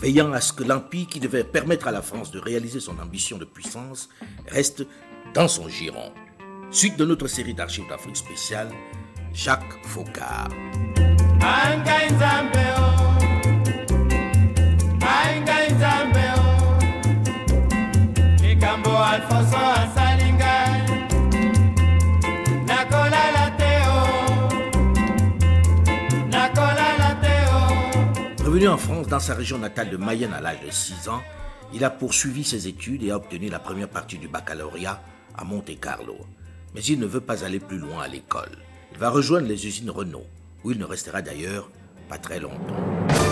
veillant 0.00 0.32
à 0.32 0.40
ce 0.40 0.52
que 0.52 0.64
l'empire 0.64 1.06
qui 1.08 1.20
devait 1.20 1.44
permettre 1.44 1.88
à 1.88 1.92
la 1.92 2.02
France 2.02 2.30
de 2.30 2.38
réaliser 2.38 2.80
son 2.80 2.98
ambition 2.98 3.38
de 3.38 3.44
puissance 3.44 4.08
reste 4.48 4.86
dans 5.34 5.48
son 5.48 5.68
giron. 5.68 6.12
Suite 6.70 6.96
de 6.96 7.04
notre 7.04 7.26
série 7.26 7.54
d'archives 7.54 7.88
d'Afrique 7.88 8.16
spéciale, 8.16 8.70
Jacques 9.32 9.84
Faucard. 9.84 10.48
En 28.74 28.76
France 28.76 29.06
dans 29.06 29.20
sa 29.20 29.34
région 29.34 29.56
natale 29.56 29.88
de 29.88 29.96
Mayenne 29.96 30.32
à 30.32 30.40
l'âge 30.40 30.60
de 30.66 30.70
6 30.72 31.08
ans, 31.08 31.22
il 31.72 31.84
a 31.84 31.90
poursuivi 31.90 32.42
ses 32.42 32.66
études 32.66 33.04
et 33.04 33.12
a 33.12 33.16
obtenu 33.16 33.48
la 33.48 33.60
première 33.60 33.88
partie 33.88 34.18
du 34.18 34.26
baccalauréat 34.26 35.00
à 35.38 35.44
Monte 35.44 35.78
Carlo. 35.78 36.16
Mais 36.74 36.82
il 36.82 36.98
ne 36.98 37.06
veut 37.06 37.20
pas 37.20 37.44
aller 37.44 37.60
plus 37.60 37.78
loin 37.78 38.02
à 38.02 38.08
l'école. 38.08 38.58
Il 38.90 38.98
va 38.98 39.10
rejoindre 39.10 39.46
les 39.46 39.64
usines 39.64 39.90
Renault, 39.90 40.26
où 40.64 40.72
il 40.72 40.78
ne 40.78 40.84
restera 40.84 41.22
d'ailleurs 41.22 41.70
pas 42.08 42.18
très 42.18 42.40
longtemps. 42.40 43.23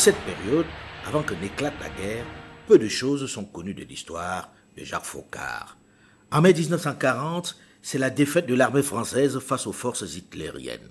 Cette 0.00 0.16
période, 0.20 0.64
avant 1.06 1.22
que 1.22 1.34
n'éclate 1.34 1.74
la 1.78 1.90
guerre, 1.90 2.24
peu 2.66 2.78
de 2.78 2.88
choses 2.88 3.26
sont 3.26 3.44
connues 3.44 3.74
de 3.74 3.84
l'histoire 3.84 4.50
de 4.74 4.82
Jacques 4.82 5.04
Faucard. 5.04 5.76
En 6.32 6.40
mai 6.40 6.54
1940, 6.54 7.54
c'est 7.82 7.98
la 7.98 8.08
défaite 8.08 8.46
de 8.46 8.54
l'armée 8.54 8.82
française 8.82 9.38
face 9.40 9.66
aux 9.66 9.74
forces 9.74 10.16
hitlériennes. 10.16 10.88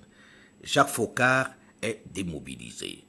Jacques 0.62 0.90
Faucard 0.90 1.50
est 1.82 2.04
démobilisé. 2.14 3.02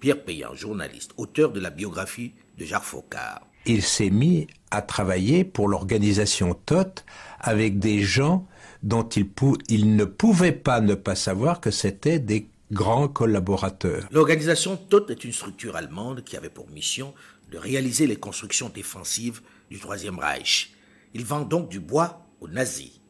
Pierre 0.00 0.24
Payan, 0.24 0.56
journaliste, 0.56 1.12
auteur 1.18 1.52
de 1.52 1.60
la 1.60 1.70
biographie 1.70 2.32
de 2.58 2.64
Jacques 2.64 2.82
Faucard. 2.82 3.46
Il 3.64 3.82
s'est 3.82 4.10
mis 4.10 4.48
à 4.72 4.82
travailler 4.82 5.44
pour 5.44 5.68
l'organisation 5.68 6.54
TOT 6.54 7.04
avec 7.38 7.78
des 7.78 8.00
gens 8.00 8.48
dont 8.82 9.08
il, 9.08 9.28
il 9.68 9.94
ne 9.94 10.04
pouvait 10.04 10.50
pas 10.50 10.80
ne 10.80 10.94
pas 10.94 11.14
savoir 11.14 11.60
que 11.60 11.70
c'était 11.70 12.18
des 12.18 12.48
grands 12.72 13.08
collaborateurs. 13.08 14.08
L'organisation 14.10 14.76
TOT 14.76 15.10
est 15.10 15.24
une 15.24 15.32
structure 15.32 15.76
allemande 15.76 16.24
qui 16.24 16.36
avait 16.36 16.48
pour 16.48 16.70
mission 16.70 17.14
de 17.50 17.58
réaliser 17.58 18.06
les 18.06 18.16
constructions 18.16 18.70
défensives 18.70 19.42
du 19.70 19.78
Troisième 19.78 20.18
Reich. 20.18 20.74
Il 21.12 21.24
vend 21.24 21.42
donc 21.42 21.68
du 21.68 21.78
bois 21.78 22.26
aux 22.40 22.48
nazis. 22.48 23.00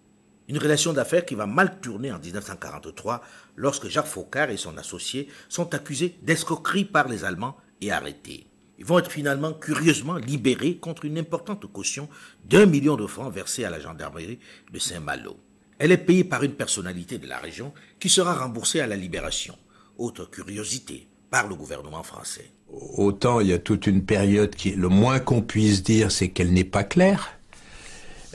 Une 0.49 0.59
relation 0.59 0.93
d'affaires 0.93 1.25
qui 1.25 1.35
va 1.35 1.47
mal 1.47 1.81
tourner 1.81 2.13
en 2.13 2.19
1943 2.19 3.23
lorsque 3.57 3.89
Jacques 3.89 4.07
Faucard 4.07 4.51
et 4.51 4.57
son 4.57 4.77
associé 4.77 5.29
sont 5.49 5.73
accusés 5.73 6.17
d'escroquerie 6.23 6.85
par 6.85 7.09
les 7.09 7.25
Allemands 7.25 7.57
et 7.81 7.93
arrêtés. 7.93 8.47
Ils 8.79 8.85
vont 8.85 8.99
être 8.99 9.11
finalement 9.11 9.55
curieusement 9.55 10.17
libérés 10.17 10.77
contre 10.77 11.05
une 11.05 11.17
importante 11.17 11.65
caution 11.73 12.09
d'un 12.45 12.67
million 12.67 12.97
de 12.97 13.07
francs 13.07 13.33
versée 13.33 13.65
à 13.65 13.71
la 13.71 13.81
gendarmerie 13.81 14.41
de 14.73 14.79
Saint-Malo. 14.79 15.39
Elle 15.79 15.93
est 15.93 15.99
payée 15.99 16.25
par 16.25 16.43
une 16.43 16.55
personnalité 16.55 17.19
de 17.19 17.27
la 17.27 17.39
région 17.39 17.73
qui 17.99 18.09
sera 18.09 18.35
remboursée 18.35 18.81
à 18.81 18.87
la 18.87 18.97
libération. 18.97 19.57
Autre 19.99 20.31
curiosité, 20.31 21.09
par 21.31 21.49
le 21.49 21.55
gouvernement 21.55 22.03
français 22.03 22.55
autant 22.97 23.41
il 23.41 23.49
y 23.49 23.53
a 23.53 23.59
toute 23.59 23.87
une 23.87 24.05
période 24.05 24.55
qui, 24.55 24.73
le 24.73 24.89
moins 24.89 25.21
qu'on 25.21 25.43
puisse 25.43 25.83
dire, 25.83 26.11
c'est 26.11 26.29
qu'elle 26.29 26.53
n'est 26.53 26.65
pas 26.65 26.85
claire. 26.85 27.39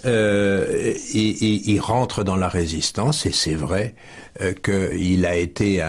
Euh, 0.06 0.94
il 1.14 1.80
rentre 1.82 2.24
dans 2.24 2.38
la 2.38 2.48
résistance 2.48 3.26
et 3.26 3.34
c'est 3.34 3.56
vrai 3.56 3.96
euh, 4.40 4.54
qu'il 4.54 5.26
a 5.26 5.36
été 5.36 5.84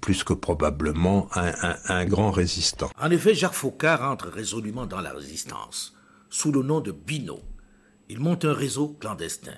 plus 0.00 0.24
que 0.24 0.32
probablement 0.32 1.28
un, 1.34 2.04
grand 2.06 2.30
résistant. 2.30 2.88
En 2.98 3.10
effet, 3.10 3.34
Jacques 3.34 3.52
Faucard 3.52 4.00
rentre 4.00 4.28
résolument 4.28 4.86
dans 4.86 5.02
la 5.02 5.12
résistance, 5.12 5.94
sous 6.30 6.50
le 6.50 6.62
nom 6.62 6.80
de 6.80 6.92
Bino. 6.92 7.40
Il 8.08 8.20
monte 8.20 8.46
un 8.46 8.54
réseau 8.54 8.96
clandestin. 8.98 9.52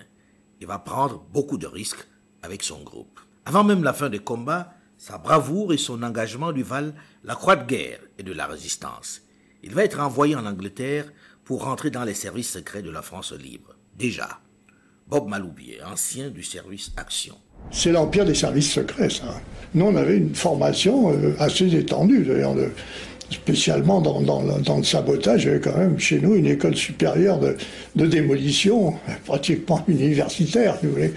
Il 0.63 0.69
va 0.69 0.79
prendre 0.79 1.27
beaucoup 1.33 1.59
de 1.59 1.67
risques 1.67 2.07
avec 2.41 2.63
son 2.63 2.85
groupe. 2.85 3.19
Avant 3.47 3.65
même 3.65 3.83
la 3.83 3.93
fin 3.93 4.09
des 4.09 4.21
combats, 4.21 4.73
sa 4.97 5.19
bravoure 5.19 5.73
et 5.73 5.77
son 5.77 6.05
engagement 6.05 6.53
lui 6.53 6.63
valent 6.63 6.93
la 7.25 7.35
croix 7.35 7.57
de 7.57 7.67
guerre 7.67 7.99
et 8.17 8.23
de 8.23 8.33
la 8.33 8.47
résistance. 8.47 9.23
Il 9.65 9.75
va 9.75 9.83
être 9.83 9.99
envoyé 9.99 10.37
en 10.37 10.47
Angleterre 10.47 11.13
pour 11.43 11.65
rentrer 11.65 11.91
dans 11.91 12.05
les 12.05 12.15
services 12.15 12.53
secrets 12.53 12.83
de 12.83 12.93
la 12.93 13.03
France 13.03 13.33
libre. 13.33 13.75
Déjà, 13.99 14.39
Bob 15.09 15.27
Maloubier, 15.27 15.83
ancien 15.83 16.31
du 16.31 16.45
service 16.45 16.93
Action. 16.97 17.35
C'est 17.73 17.91
l'empire 17.91 18.25
des 18.25 18.37
services 18.37 18.73
secrets, 18.73 19.11
ça. 19.11 19.41
Nous, 19.75 19.85
on 19.85 19.97
avait 19.97 20.19
une 20.19 20.37
formation 20.37 21.11
euh, 21.13 21.35
assez 21.41 21.75
étendue, 21.75 22.23
d'ailleurs, 22.23 22.55
spécialement 23.33 24.01
dans, 24.01 24.77
le 24.77 24.85
sabotage. 24.85 25.45
Il 25.45 25.47
y 25.47 25.51
avait 25.51 25.61
quand 25.61 25.77
même 25.77 25.99
chez 25.99 26.21
nous 26.21 26.35
une 26.35 26.47
école 26.47 26.77
supérieure 26.77 27.39
de, 27.39 28.07
démolition, 28.07 28.95
pratiquement 29.25 29.85
universitaire, 29.89 30.79
si 30.79 30.87
vous 30.87 30.93
voulez. 30.93 31.13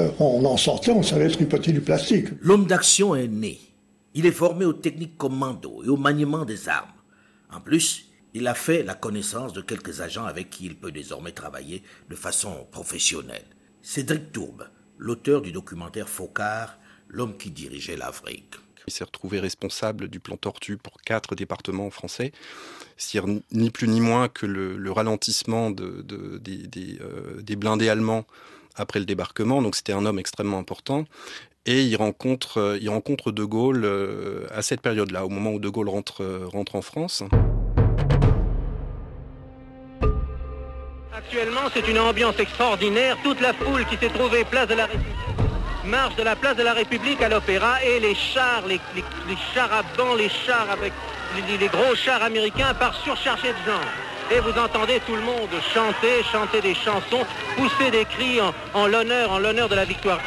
Euh, 0.00 0.08
on 0.18 0.44
en 0.44 0.56
sortait, 0.56 0.90
on 0.90 1.02
savait 1.02 1.28
tripoter 1.28 1.72
du 1.72 1.80
plastique. 1.80 2.28
L'homme 2.40 2.66
d'action 2.66 3.14
est 3.14 3.28
né. 3.28 3.60
Il 4.14 4.26
est 4.26 4.32
formé 4.32 4.64
aux 4.64 4.72
techniques 4.72 5.16
commando 5.16 5.82
et 5.84 5.88
au 5.88 5.96
maniement 5.96 6.44
des 6.44 6.68
armes. 6.68 6.88
En 7.50 7.60
plus, 7.60 8.06
il 8.34 8.46
a 8.46 8.54
fait 8.54 8.82
la 8.82 8.94
connaissance 8.94 9.52
de 9.52 9.60
quelques 9.60 10.00
agents 10.00 10.24
avec 10.24 10.50
qui 10.50 10.66
il 10.66 10.76
peut 10.76 10.92
désormais 10.92 11.32
travailler 11.32 11.82
de 12.08 12.16
façon 12.16 12.66
professionnelle. 12.70 13.44
Cédric 13.82 14.32
Tourbe, 14.32 14.64
l'auteur 14.98 15.42
du 15.42 15.52
documentaire 15.52 16.08
Focard, 16.08 16.78
l'homme 17.08 17.36
qui 17.36 17.50
dirigeait 17.50 17.96
l'Afrique. 17.96 18.54
Il 18.86 18.92
s'est 18.92 19.04
retrouvé 19.04 19.40
responsable 19.40 20.08
du 20.08 20.20
plan 20.20 20.36
Tortue 20.36 20.76
pour 20.76 21.00
quatre 21.02 21.34
départements 21.34 21.90
français. 21.90 22.32
C'est-à-dire 22.96 23.40
ni 23.52 23.70
plus 23.70 23.88
ni 23.88 24.00
moins 24.00 24.28
que 24.28 24.46
le, 24.46 24.92
ralentissement 24.92 25.72
euh, 25.80 26.38
des 26.38 27.56
blindés 27.56 27.88
allemands 27.88 28.24
après 28.74 28.98
le 28.98 29.04
débarquement, 29.04 29.60
donc 29.60 29.76
c'était 29.76 29.92
un 29.92 30.06
homme 30.06 30.18
extrêmement 30.18 30.58
important. 30.58 31.04
Et 31.64 31.82
il 31.82 31.96
rencontre, 31.96 32.58
euh, 32.58 33.32
De 33.32 33.44
Gaulle 33.44 33.84
euh, 33.84 34.46
à 34.50 34.62
cette 34.62 34.80
période-là, 34.80 35.24
au 35.24 35.28
moment 35.28 35.52
où 35.52 35.58
De 35.58 35.68
Gaulle 35.68 35.88
rentre, 35.88 36.24
rentre 36.46 36.74
en 36.74 36.82
France. 36.82 37.22
Actuellement, 41.14 41.70
c'est 41.72 41.86
une 41.88 41.98
ambiance 41.98 42.38
extraordinaire. 42.38 43.16
Toute 43.22 43.40
la 43.40 43.52
foule 43.52 43.86
qui 43.86 43.96
s'est 43.96 44.12
trouvée 44.12 44.44
place 44.44 44.68
de 44.68 44.74
la 44.74 44.86
République 44.86 45.51
marche 45.84 46.16
de 46.16 46.22
la 46.22 46.36
place 46.36 46.56
de 46.56 46.62
la 46.62 46.72
République 46.72 47.22
à 47.22 47.28
l'Opéra 47.28 47.82
et 47.84 48.00
les 48.00 48.14
chars, 48.14 48.62
les, 48.68 48.80
chars 49.54 49.72
à 49.72 49.82
banc, 49.96 50.14
les 50.14 50.28
chars 50.28 50.68
avec 50.70 50.92
les, 51.48 51.68
gros 51.68 51.94
chars 51.94 52.22
américains 52.22 52.74
partent 52.74 53.02
surcharger 53.02 53.48
de 53.48 53.70
gens 53.70 53.80
et 54.30 54.40
vous 54.40 54.58
entendez 54.58 55.00
tout 55.06 55.16
le 55.16 55.22
monde 55.22 55.50
chanter, 55.74 56.22
chanter 56.30 56.60
des 56.60 56.74
chansons, 56.74 57.26
pousser 57.56 57.90
des 57.90 58.04
cris 58.04 58.40
en, 58.74 58.86
l'honneur, 58.86 59.32
en 59.32 59.38
l'honneur 59.38 59.68
de 59.68 59.74
la 59.74 59.84
victoire. 59.84 60.20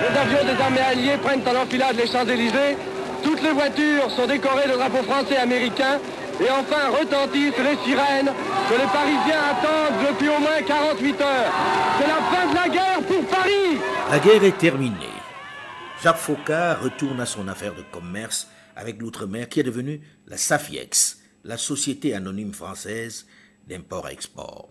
Les 0.00 0.18
avions 0.18 0.54
des 0.54 0.62
armées 0.62 0.80
alliées 0.80 1.18
prennent 1.22 1.42
en 1.46 1.62
enfilade 1.62 1.96
les 1.96 2.06
Champs-Élysées. 2.06 2.76
Toutes 3.22 3.42
les 3.42 3.52
voitures 3.52 4.10
sont 4.10 4.26
décorées 4.26 4.68
de 4.68 4.74
drapeaux 4.74 5.02
français 5.02 5.34
et 5.34 5.38
américains. 5.38 5.98
Et 6.40 6.50
enfin 6.50 6.90
retentissent 6.90 7.58
les 7.58 7.76
sirènes 7.84 8.32
que 8.68 8.74
les 8.74 8.86
Parisiens 8.86 9.42
attendent 9.50 10.08
depuis 10.08 10.28
au 10.28 10.38
moins 10.38 10.62
48 10.66 11.20
heures. 11.20 11.52
C'est 11.98 12.06
la 12.06 12.22
fin 12.22 12.50
de 12.50 12.54
la 12.54 12.68
guerre 12.68 13.00
pour 13.06 13.24
Paris 13.26 13.78
La 14.10 14.18
guerre 14.18 14.44
est 14.44 14.58
terminée. 14.58 15.14
Jacques 16.02 16.16
Faucard 16.16 16.82
retourne 16.82 17.20
à 17.20 17.26
son 17.26 17.48
affaire 17.48 17.74
de 17.74 17.82
commerce 17.92 18.48
avec 18.76 19.00
l'outre-mer 19.00 19.48
qui 19.48 19.60
est 19.60 19.64
devenue 19.64 20.00
la 20.26 20.36
SAFIEX, 20.36 21.20
la 21.44 21.56
Société 21.56 22.14
anonyme 22.14 22.52
française 22.52 23.26
d'import-export. 23.66 24.68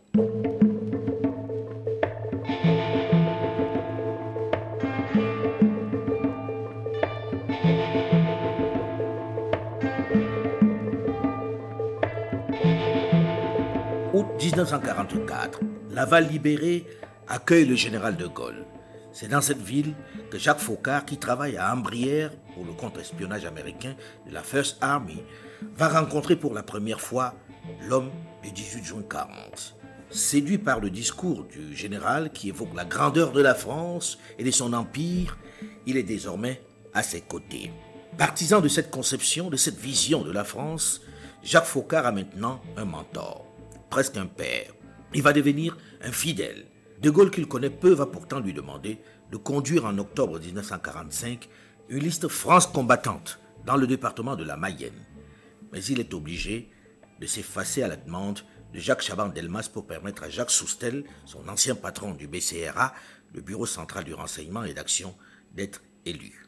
1944, 14.44 15.62
Laval 15.92 16.28
libéré 16.28 16.86
accueille 17.30 17.64
le 17.64 17.76
général 17.76 18.18
de 18.18 18.28
Gaulle. 18.28 18.66
C'est 19.14 19.30
dans 19.30 19.40
cette 19.40 19.62
ville 19.62 19.94
que 20.30 20.38
Jacques 20.38 20.60
Faucard, 20.60 21.06
qui 21.06 21.18
travaille 21.18 21.56
à 21.56 21.72
Ambrières 21.74 22.32
pour 22.54 22.66
le 22.66 22.74
contre-espionnage 22.74 23.46
américain 23.46 23.96
de 24.28 24.34
la 24.34 24.44
First 24.44 24.78
Army, 24.82 25.24
va 25.78 25.88
rencontrer 25.88 26.36
pour 26.36 26.54
la 26.54 26.62
première 26.62 27.00
fois 27.00 27.36
l'homme 27.88 28.10
du 28.44 28.52
18 28.52 28.84
juin 28.84 29.04
40. 29.10 29.78
Séduit 30.10 30.58
par 30.58 30.82
le 30.82 30.90
discours 30.90 31.46
du 31.46 31.74
général 31.74 32.30
qui 32.32 32.50
évoque 32.50 32.76
la 32.76 32.84
grandeur 32.84 33.32
de 33.32 33.42
la 33.42 33.56
France 33.56 34.18
et 34.38 34.44
de 34.44 34.52
son 34.52 34.74
empire, 34.74 35.38
il 35.86 35.96
est 35.96 36.04
désormais 36.04 36.62
à 36.94 37.02
ses 37.02 37.22
côtés. 37.22 37.72
Partisan 38.18 38.60
de 38.60 38.68
cette 38.68 38.92
conception, 38.92 39.50
de 39.50 39.56
cette 39.56 39.80
vision 39.80 40.22
de 40.22 40.32
la 40.32 40.44
France, 40.44 41.00
Jacques 41.44 41.66
Faucard 41.66 42.06
a 42.06 42.12
maintenant 42.12 42.62
un 42.76 42.86
mentor, 42.86 43.46
presque 43.94 44.18
un 44.18 44.26
père. 44.26 44.74
Il 45.14 45.22
va 45.22 45.34
devenir 45.34 45.78
un 46.02 46.12
fidèle. 46.12 46.66
De 47.00 47.12
Gaulle, 47.12 47.30
qu'il 47.30 47.48
connaît 47.48 47.70
peu, 47.70 47.92
va 47.92 48.08
pourtant 48.08 48.40
lui 48.40 48.52
demander 48.52 48.98
de 49.32 49.38
conduire 49.38 49.86
en 49.86 49.96
octobre 50.00 50.40
1945 50.40 51.48
une 51.90 52.00
liste 52.00 52.28
France 52.28 52.66
combattante 52.66 53.40
dans 53.68 53.78
le 53.78 53.86
département 53.86 54.36
de 54.36 54.44
la 54.44 54.58
Mayenne. 54.58 55.06
Mais 55.72 55.84
il 55.84 56.00
est 56.00 56.16
obligé 56.16 56.72
de 57.22 57.28
s'effacer 57.28 57.84
à 57.84 57.88
la 57.88 57.96
demande 57.96 58.40
de 58.74 58.80
Jacques 58.80 59.04
Chaban-Delmas 59.04 59.70
pour 59.72 59.86
permettre 59.86 60.24
à 60.24 60.30
Jacques 60.32 60.50
Soustel, 60.50 61.04
son 61.28 61.48
ancien 61.48 61.76
patron 61.76 62.16
du 62.16 62.28
BCRA, 62.28 62.96
le 63.32 63.42
Bureau 63.42 63.68
central 63.68 64.06
du 64.06 64.16
renseignement 64.16 64.64
et 64.64 64.74
d'action, 64.74 65.16
d'être 65.54 65.84
élu. 66.08 66.48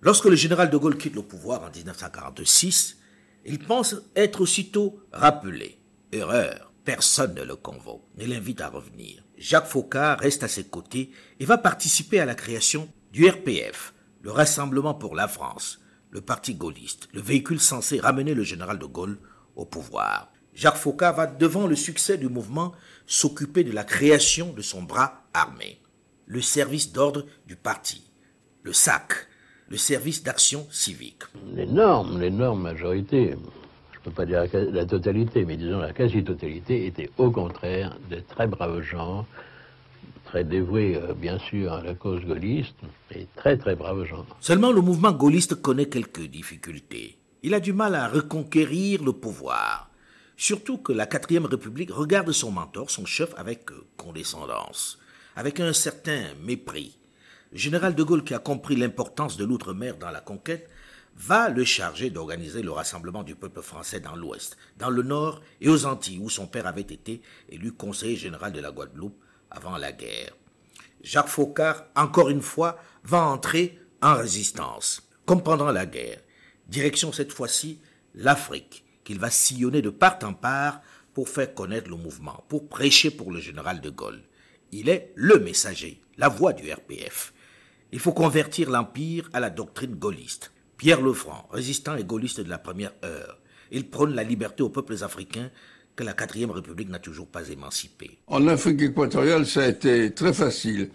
Lorsque 0.00 0.24
le 0.24 0.36
général 0.36 0.70
de 0.70 0.76
Gaulle 0.78 0.96
quitte 0.96 1.16
le 1.16 1.22
pouvoir 1.22 1.64
en 1.64 1.70
1946, 1.70 2.96
il 3.44 3.58
pense 3.58 3.94
être 4.16 4.40
aussitôt 4.40 5.02
rappelé. 5.12 5.78
Erreur, 6.12 6.67
personne 6.88 7.34
ne 7.34 7.42
le 7.42 7.54
convoque, 7.54 8.06
ne 8.16 8.24
l'invite 8.24 8.62
à 8.62 8.70
revenir. 8.70 9.22
Jacques 9.36 9.66
Faucard 9.66 10.20
reste 10.20 10.42
à 10.42 10.48
ses 10.48 10.64
côtés 10.64 11.10
et 11.38 11.44
va 11.44 11.58
participer 11.58 12.18
à 12.18 12.24
la 12.24 12.34
création 12.34 12.88
du 13.12 13.28
RPF, 13.28 13.92
le 14.22 14.30
Rassemblement 14.30 14.94
pour 14.94 15.14
la 15.14 15.28
France, 15.28 15.82
le 16.10 16.22
parti 16.22 16.54
gaulliste, 16.54 17.10
le 17.12 17.20
véhicule 17.20 17.60
censé 17.60 18.00
ramener 18.00 18.32
le 18.32 18.42
général 18.42 18.78
de 18.78 18.86
Gaulle 18.86 19.18
au 19.54 19.66
pouvoir. 19.66 20.32
Jacques 20.54 20.78
Faucard 20.78 21.14
va, 21.14 21.26
devant 21.26 21.66
le 21.66 21.76
succès 21.76 22.16
du 22.16 22.30
mouvement, 22.30 22.72
s'occuper 23.06 23.64
de 23.64 23.72
la 23.72 23.84
création 23.84 24.54
de 24.54 24.62
son 24.62 24.82
bras 24.82 25.24
armé, 25.34 25.82
le 26.24 26.40
service 26.40 26.90
d'ordre 26.90 27.26
du 27.46 27.56
parti, 27.56 28.02
le 28.62 28.72
SAC, 28.72 29.28
le 29.68 29.76
service 29.76 30.22
d'action 30.22 30.66
civique. 30.70 31.24
L'énorme, 31.54 32.18
l'énorme 32.18 32.62
majorité, 32.62 33.36
pas 34.10 34.26
dire 34.26 34.44
la 34.52 34.86
totalité, 34.86 35.44
mais 35.44 35.56
disons 35.56 35.78
la 35.78 35.92
quasi-totalité, 35.92 36.86
était 36.86 37.10
au 37.18 37.30
contraire 37.30 37.96
de 38.10 38.20
très 38.20 38.46
braves 38.46 38.82
gens, 38.82 39.26
très 40.24 40.44
dévoués 40.44 40.96
euh, 40.96 41.14
bien 41.14 41.38
sûr 41.38 41.72
à 41.72 41.82
la 41.82 41.94
cause 41.94 42.24
gaulliste, 42.24 42.76
et 43.14 43.26
très 43.36 43.56
très 43.56 43.74
braves 43.74 44.04
gens. 44.04 44.26
Seulement 44.40 44.72
le 44.72 44.80
mouvement 44.80 45.12
gaulliste 45.12 45.56
connaît 45.56 45.88
quelques 45.88 46.26
difficultés. 46.26 47.16
Il 47.42 47.54
a 47.54 47.60
du 47.60 47.72
mal 47.72 47.94
à 47.94 48.08
reconquérir 48.08 49.02
le 49.02 49.12
pouvoir. 49.12 49.90
Surtout 50.36 50.78
que 50.78 50.92
la 50.92 51.06
quatrième 51.06 51.46
République 51.46 51.90
regarde 51.90 52.30
son 52.32 52.50
mentor, 52.50 52.90
son 52.90 53.06
chef, 53.06 53.32
avec 53.36 53.72
euh, 53.72 53.84
condescendance, 53.96 54.98
avec 55.34 55.60
un 55.60 55.72
certain 55.72 56.22
mépris. 56.44 56.96
Le 57.52 57.58
général 57.58 57.94
de 57.94 58.02
Gaulle, 58.02 58.24
qui 58.24 58.34
a 58.34 58.38
compris 58.38 58.76
l'importance 58.76 59.36
de 59.36 59.44
l'outre-mer 59.44 59.96
dans 59.96 60.10
la 60.10 60.20
conquête, 60.20 60.68
va 61.18 61.48
le 61.48 61.64
charger 61.64 62.10
d'organiser 62.10 62.62
le 62.62 62.70
rassemblement 62.70 63.24
du 63.24 63.34
peuple 63.34 63.60
français 63.60 63.98
dans 63.98 64.14
l'Ouest, 64.14 64.56
dans 64.76 64.88
le 64.88 65.02
Nord 65.02 65.42
et 65.60 65.68
aux 65.68 65.84
Antilles, 65.84 66.20
où 66.20 66.30
son 66.30 66.46
père 66.46 66.66
avait 66.66 66.80
été 66.82 67.22
élu 67.48 67.72
conseiller 67.72 68.16
général 68.16 68.52
de 68.52 68.60
la 68.60 68.70
Guadeloupe 68.70 69.20
avant 69.50 69.76
la 69.76 69.90
guerre. 69.92 70.36
Jacques 71.02 71.28
Faucard, 71.28 71.84
encore 71.96 72.28
une 72.28 72.42
fois, 72.42 72.78
va 73.02 73.24
entrer 73.24 73.80
en 74.00 74.14
résistance, 74.14 75.08
comme 75.26 75.42
pendant 75.42 75.72
la 75.72 75.86
guerre. 75.86 76.20
Direction 76.68 77.12
cette 77.12 77.32
fois-ci 77.32 77.80
l'Afrique, 78.14 78.84
qu'il 79.02 79.18
va 79.18 79.30
sillonner 79.30 79.82
de 79.82 79.90
part 79.90 80.18
en 80.22 80.34
part 80.34 80.80
pour 81.14 81.28
faire 81.28 81.52
connaître 81.52 81.90
le 81.90 81.96
mouvement, 81.96 82.44
pour 82.48 82.68
prêcher 82.68 83.10
pour 83.10 83.32
le 83.32 83.40
général 83.40 83.80
de 83.80 83.90
Gaulle. 83.90 84.22
Il 84.70 84.88
est 84.88 85.12
le 85.16 85.40
messager, 85.40 86.00
la 86.16 86.28
voix 86.28 86.52
du 86.52 86.70
RPF. 86.70 87.32
Il 87.90 87.98
faut 87.98 88.12
convertir 88.12 88.70
l'Empire 88.70 89.28
à 89.32 89.40
la 89.40 89.50
doctrine 89.50 89.94
gaulliste. 89.94 90.52
Pierre 90.78 91.02
Lefranc, 91.02 91.48
résistant 91.50 91.96
et 91.96 92.04
gaulliste 92.04 92.40
de 92.40 92.48
la 92.48 92.58
première 92.58 92.92
heure, 93.04 93.38
il 93.72 93.90
prône 93.90 94.14
la 94.14 94.22
liberté 94.22 94.62
aux 94.62 94.68
peuples 94.68 95.02
africains 95.02 95.50
que 95.96 96.04
la 96.04 96.12
quatrième 96.12 96.52
République 96.52 96.88
n'a 96.88 97.00
toujours 97.00 97.26
pas 97.26 97.48
émancipés. 97.48 98.18
En 98.28 98.46
Afrique 98.46 98.80
équatoriale, 98.80 99.44
ça 99.44 99.64
a 99.64 99.66
été 99.66 100.14
très 100.14 100.32
facile. 100.32 100.90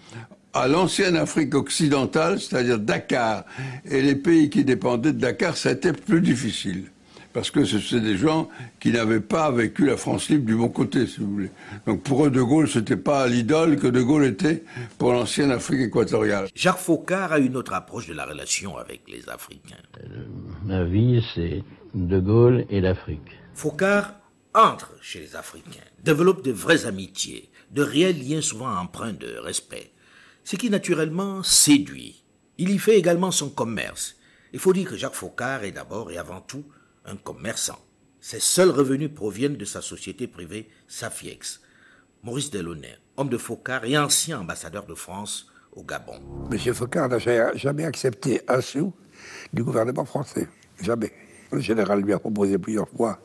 À 0.54 0.70
l'ancienne 0.70 1.18
Afrique 1.18 1.54
occidentale, 1.54 2.40
c'est-à-dire 2.40 2.80
Dakar, 2.80 3.44
et 3.84 4.02
les 4.02 4.16
pays 4.16 4.50
qui 4.50 4.64
dépendaient 4.64 5.12
de 5.12 5.20
Dakar, 5.20 5.58
ça 5.58 5.70
a 5.70 5.72
été 5.74 5.92
plus 5.92 6.22
difficile 6.22 6.86
parce 7.34 7.52
que 7.52 7.66
c'est 7.66 8.00
des 8.00 8.18
gens 8.18 8.50
qui 8.80 8.92
n'avaient 8.92 9.20
pas 9.20 9.52
vécu 9.52 9.86
la 9.86 9.98
France 9.98 10.30
libre 10.30 10.46
du 10.46 10.56
bon 10.56 10.70
côté, 10.70 11.08
si 11.08 11.20
vous 11.20 11.32
voulez. 11.32 11.52
Donc 11.86 12.04
pour 12.04 12.26
eux, 12.26 12.30
De 12.30 12.42
Gaulle, 12.42 12.70
c'était 12.70 12.98
pas 12.98 13.28
l'idole 13.28 13.78
que 13.78 13.88
De 13.88 14.02
Gaulle 14.02 14.26
était 14.26 14.64
pour 14.98 15.12
l'ancienne 15.12 15.52
Afrique 15.52 15.82
équatoriale. 15.82 16.48
Jacques 16.56 16.78
Faucard 16.78 17.34
a 17.34 17.40
une 17.40 17.58
autre 17.58 17.74
approche 17.74 18.08
de 18.08 18.14
la 18.14 18.26
relation 18.26 18.78
avec 18.78 19.02
les 19.08 19.28
Africains. 19.30 19.76
Ma 20.66 20.84
vie, 20.84 21.24
c'est 21.34 21.64
De 21.96 22.20
Gaulle 22.20 22.66
et 22.70 22.82
l'Afrique. 22.82 23.40
Faucard 23.56 24.14
entre 24.54 24.94
chez 25.02 25.20
les 25.20 25.36
Africains, 25.36 25.84
développe 26.04 26.44
de 26.44 26.52
vraies 26.52 26.86
amitiés, 26.86 27.50
de 27.72 27.82
réels 27.82 28.20
liens 28.20 28.42
souvent 28.42 28.70
empreints 28.70 29.14
de 29.14 29.36
respect, 29.38 29.92
ce 30.44 30.56
qui 30.56 30.70
naturellement 30.70 31.42
séduit. 31.42 32.24
Il 32.60 32.70
y 32.70 32.78
fait 32.78 33.00
également 33.00 33.32
son 33.32 33.50
commerce. 33.50 34.16
Il 34.54 34.60
faut 34.60 34.74
dire 34.74 34.88
que 34.88 34.96
Jacques 34.96 35.16
Faucard 35.16 35.64
est 35.64 35.72
d'abord 35.72 36.12
et 36.12 36.20
avant 36.20 36.42
tout 36.42 36.64
un 37.06 37.16
commerçant. 37.16 37.80
Ses 38.20 38.40
seuls 38.40 38.70
revenus 38.70 39.12
proviennent 39.14 39.58
de 39.58 39.66
sa 39.66 39.82
société 39.82 40.28
privée 40.28 40.70
Safiex. 40.88 41.62
Maurice 42.24 42.52
Delaunay, 42.52 42.98
homme 43.18 43.30
de 43.30 43.38
Faucard 43.38 43.84
et 43.84 43.98
ancien 43.98 44.40
ambassadeur 44.40 44.86
de 44.86 44.96
France 44.96 45.52
au 45.74 45.84
Gabon. 45.84 46.20
Monsieur 46.50 46.74
Faucard 46.74 47.10
n'a 47.10 47.20
jamais 47.20 47.84
accepté 47.84 48.42
un 48.48 48.62
sou 48.62 48.94
du 49.52 49.64
gouvernement 49.64 50.06
français. 50.06 50.48
Jamais. 50.82 51.12
Le 51.52 51.60
général 51.60 52.02
lui 52.02 52.14
a 52.14 52.20
proposé 52.20 52.58
plusieurs 52.58 52.90
fois 52.90 53.20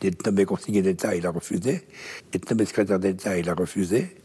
d'être 0.00 0.26
nommé 0.26 0.44
conseiller 0.44 0.82
d'État, 0.82 1.14
il 1.14 1.26
a 1.26 1.30
refusé. 1.30 1.86
D'être 2.32 2.50
nommé 2.50 2.64
secrétaire 2.64 2.98
d'État, 2.98 3.38
il 3.38 3.48
a 3.48 3.54
refusé. 3.54 4.16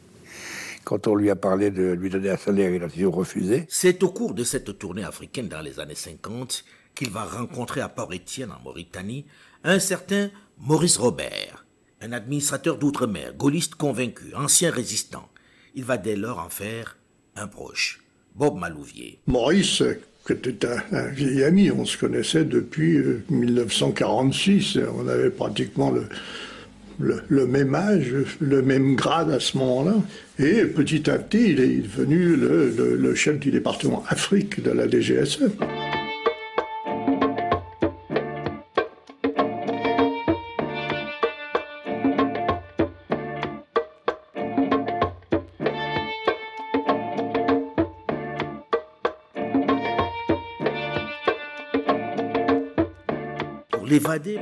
Quand 0.83 1.07
on 1.07 1.15
lui 1.15 1.29
a 1.29 1.35
parlé 1.35 1.69
de 1.69 1.91
lui 1.91 2.09
donner 2.09 2.31
un 2.31 2.37
salaire, 2.37 2.71
il 2.71 2.83
a 2.83 2.89
toujours 2.89 3.15
refusé. 3.15 3.65
C'est 3.69 4.01
au 4.03 4.09
cours 4.09 4.33
de 4.33 4.43
cette 4.43 4.77
tournée 4.79 5.03
africaine 5.03 5.47
dans 5.47 5.61
les 5.61 5.79
années 5.79 5.95
50 5.95 6.65
qu'il 6.95 7.09
va 7.09 7.23
rencontrer 7.23 7.81
à 7.81 7.89
Port-Étienne, 7.89 8.51
en 8.51 8.63
Mauritanie, 8.63 9.25
un 9.63 9.79
certain 9.79 10.29
Maurice 10.59 10.97
Robert, 10.97 11.65
un 12.01 12.11
administrateur 12.11 12.77
d'outre-mer, 12.77 13.33
gaulliste 13.33 13.75
convaincu, 13.75 14.33
ancien 14.35 14.71
résistant. 14.71 15.29
Il 15.75 15.85
va 15.85 15.97
dès 15.97 16.15
lors 16.15 16.39
en 16.39 16.49
faire 16.49 16.97
un 17.35 17.47
proche, 17.47 18.01
Bob 18.35 18.57
Malouvier. 18.57 19.19
Maurice, 19.27 19.83
qui 20.25 20.33
était 20.33 20.67
un, 20.91 21.07
vieil 21.07 21.43
ami, 21.43 21.71
on 21.71 21.85
se 21.85 21.97
connaissait 21.97 22.45
depuis 22.45 22.99
1946, 23.29 24.79
on 24.95 25.07
avait 25.07 25.31
pratiquement 25.31 25.93
le, 26.99 27.47
même 27.47 27.73
âge, 27.73 28.13
le 28.39 28.61
même 28.61 28.95
grade 28.95 29.31
à 29.31 29.39
ce 29.39 29.57
moment-là. 29.57 29.95
Et 30.39 30.65
petit 30.65 31.09
à 31.09 31.17
petit, 31.17 31.51
il 31.51 31.59
est 31.59 31.77
devenu 31.77 32.35
le, 32.35 32.95
le 32.95 33.15
chef 33.15 33.39
du 33.39 33.51
département 33.51 34.03
Afrique 34.09 34.61
de 34.61 34.71
la 34.71 34.87
DGSE. 34.87 35.49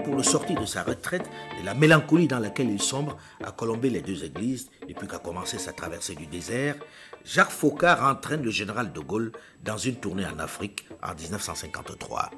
Pour 0.04 0.16
le 0.16 0.24
sortir 0.24 0.60
de 0.60 0.66
sa 0.66 0.82
retraite, 0.82 1.30
de 1.60 1.66
la 1.66 1.76
mélancolie 1.76 2.28
dans 2.28 2.40
laquelle 2.40 2.70
il 2.70 2.82
sombre, 2.82 3.18
à 3.44 3.52
colomber 3.52 3.90
les 3.90 4.02
deux 4.02 4.24
églises 4.24 4.70
depuis 4.88 5.08
qu'a 5.08 5.20
commencé 5.20 5.60
sa 5.60 5.72
traversée 5.72 6.16
du 6.16 6.26
désert, 6.26 6.76
Jacques 7.24 7.52
Faucard 7.52 8.04
entraîne 8.04 8.42
le 8.42 8.50
général 8.50 8.92
de 8.92 9.00
Gaulle 9.00 9.32
dans 9.64 9.78
une 9.78 9.96
tournée 9.96 10.26
en 10.26 10.40
Afrique 10.40 10.88
en 11.04 11.14
1953. 11.14 12.32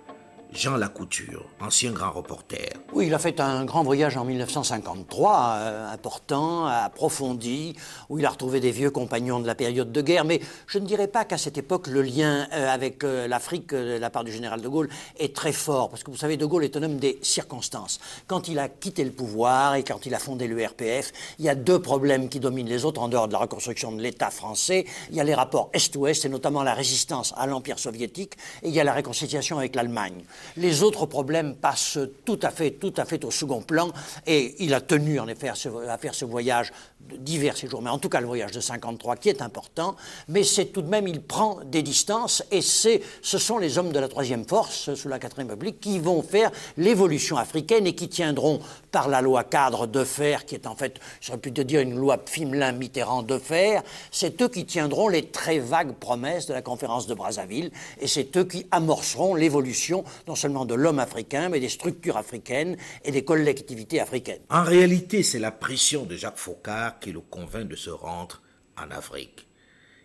Jean 0.54 0.78
Lacouture, 0.78 1.46
ancien 1.60 1.92
grand 1.92 2.12
reporter. 2.12 2.70
Oui, 2.94 3.08
il 3.08 3.14
a 3.14 3.18
fait 3.18 3.40
un 3.40 3.66
grand 3.66 3.84
voyage 3.84 4.18
en 4.18 4.24
1953, 4.24 5.56
euh, 5.56 5.92
important, 5.92 6.68
approfondi, 6.68 7.76
où 8.10 8.20
il 8.20 8.26
a 8.26 8.30
retrouvé 8.30 8.60
des 8.60 8.70
vieux 8.70 8.92
compagnons 8.92 9.40
de 9.40 9.48
la 9.48 9.56
période 9.56 9.92
de 9.92 10.02
guerre. 10.02 10.26
Mais 10.26 10.42
je 10.68 10.78
ne 10.78 10.86
dirais 10.86 11.08
pas 11.08 11.26
qu'à 11.26 11.40
cette 11.40 11.58
époque, 11.58 11.88
le 11.88 12.04
lien 12.04 12.48
euh, 12.54 12.72
avec 12.72 13.04
euh, 13.04 13.28
l'Afrique 13.28 13.74
de 13.74 13.98
la 13.98 14.10
part 14.12 14.24
du 14.24 14.32
général 14.32 14.62
de 14.62 14.68
Gaulle 14.68 14.90
est 15.18 15.36
très 15.36 15.54
fort. 15.54 15.90
Parce 15.90 16.04
que 16.04 16.12
vous 16.12 16.18
savez, 16.18 16.38
de 16.38 16.46
Gaulle 16.46 16.66
est 16.66 16.78
un 16.78 16.84
homme 16.84 16.98
des 16.98 17.18
circonstances. 17.24 18.00
Quand 18.28 18.48
il 18.48 18.60
a 18.60 18.70
quitté 18.70 19.04
le 19.04 19.12
pouvoir 19.12 19.74
et 19.74 19.84
quand 19.84 20.06
il 20.06 20.14
a 20.14 20.20
fondé 20.20 20.48
le 20.48 20.64
RPF, 20.64 21.12
il 21.40 21.46
y 21.46 21.50
a 21.50 21.56
deux 21.56 21.82
problèmes 21.82 22.30
qui 22.30 22.40
dominent 22.40 22.70
les 22.70 22.86
autres 22.86 23.02
en 23.02 23.08
dehors 23.08 23.28
de 23.28 23.34
la 23.34 23.40
reconstruction 23.40 23.92
de 23.92 24.02
l'État 24.02 24.30
français. 24.30 24.86
Il 25.10 25.16
y 25.16 25.20
a 25.20 25.24
les 25.24 25.34
rapports 25.34 25.72
Est-Ouest 25.74 26.26
et 26.26 26.30
notamment 26.30 26.62
la 26.62 26.76
résistance 26.76 27.34
à 27.38 27.48
l'Empire 27.48 27.80
soviétique 27.80 28.36
et 28.62 28.68
il 28.68 28.74
y 28.74 28.80
a 28.80 28.84
la 28.84 28.94
réconciliation 28.94 29.58
avec 29.58 29.76
l'Allemagne. 29.76 30.24
Les 30.58 30.84
autres 30.84 31.06
problèmes 31.06 31.56
passent 31.56 32.00
tout 32.26 32.40
à 32.42 32.52
fait, 32.52 33.24
au 33.24 33.32
second 33.32 33.62
plan. 33.62 33.92
Et 34.26 34.56
il 34.64 34.74
a 34.74 34.82
tenu 34.82 35.20
en 35.20 35.28
effet 35.28 35.50
à, 35.50 35.98
faire 35.98 36.16
ce 36.16 36.26
voyage 36.26 36.72
divers 37.18 37.58
séjours, 37.58 37.82
mais 37.82 37.90
en 37.90 37.98
tout 37.98 38.10
cas 38.10 38.22
le 38.22 38.28
voyage 38.28 38.52
de 38.52 38.60
53 38.60 39.16
qui 39.18 39.30
est 39.30 39.42
important, 39.42 39.96
mais 40.28 40.44
c'est 40.44 40.66
tout 40.66 40.82
de 40.82 40.90
même, 40.90 41.08
il 41.08 41.22
prend 41.22 41.60
des 41.66 41.82
distances 41.82 42.44
et 42.52 42.62
c'est, 42.62 43.02
ce 43.22 43.38
sont 43.38 43.58
les 43.58 43.78
hommes 43.78 43.92
de 43.92 44.00
la 44.00 44.08
troisième 44.08 44.46
force 44.46 44.94
sous 44.94 45.10
la 45.10 45.20
quatrième 45.20 45.50
République 45.50 45.80
qui 45.80 46.00
vont 46.00 46.22
faire 46.22 46.52
l'évolution 46.78 47.38
africaine 47.38 47.88
et 47.88 47.96
qui 47.96 48.10
tiendront 48.10 48.60
par 48.92 49.08
la 49.08 49.22
loi 49.22 49.44
cadre 49.44 49.88
de 49.88 50.04
fer, 50.04 50.46
qui 50.46 50.56
est 50.56 50.68
en 50.68 50.76
fait, 50.76 51.00
j'aurais 51.22 51.40
pu 51.40 51.52
te 51.52 51.62
dire 51.62 51.82
une 51.82 51.96
loi 51.96 52.18
Fimelin-Mitterrand 52.26 53.24
de 53.24 53.38
fer, 53.38 53.84
c'est 54.12 54.42
eux 54.42 54.50
qui 54.50 54.66
tiendront 54.66 55.10
les 55.10 55.28
très 55.28 55.60
vagues 55.60 55.96
promesses 55.96 56.48
de 56.48 56.54
la 56.54 56.62
conférence 56.62 57.08
de 57.08 57.14
Brazzaville 57.14 57.72
et 58.00 58.08
c'est 58.08 58.36
eux 58.38 58.46
qui 58.46 58.66
amorceront 58.72 59.36
l'évolution 59.36 60.04
non 60.28 60.36
seulement 60.36 60.66
de 60.66 60.74
l'homme 60.74 61.00
africain, 61.00 61.50
mais 61.50 61.60
des 61.60 61.70
structures 61.70 62.18
africaines 62.18 62.78
et 63.04 63.12
des 63.12 63.24
collectivités 63.24 64.00
africaines. 64.00 64.42
En 64.50 64.64
réalité, 64.64 65.24
c'est 65.24 65.40
la 65.40 65.52
pression 65.52 66.04
de 66.04 66.16
Jacques 66.16 66.38
Faucard 66.38 66.93
qui 67.00 67.12
le 67.12 67.22
convainc 67.22 67.68
de 67.68 67.76
se 67.76 67.90
rendre 67.90 68.42
en 68.78 68.90
Afrique. 68.92 69.48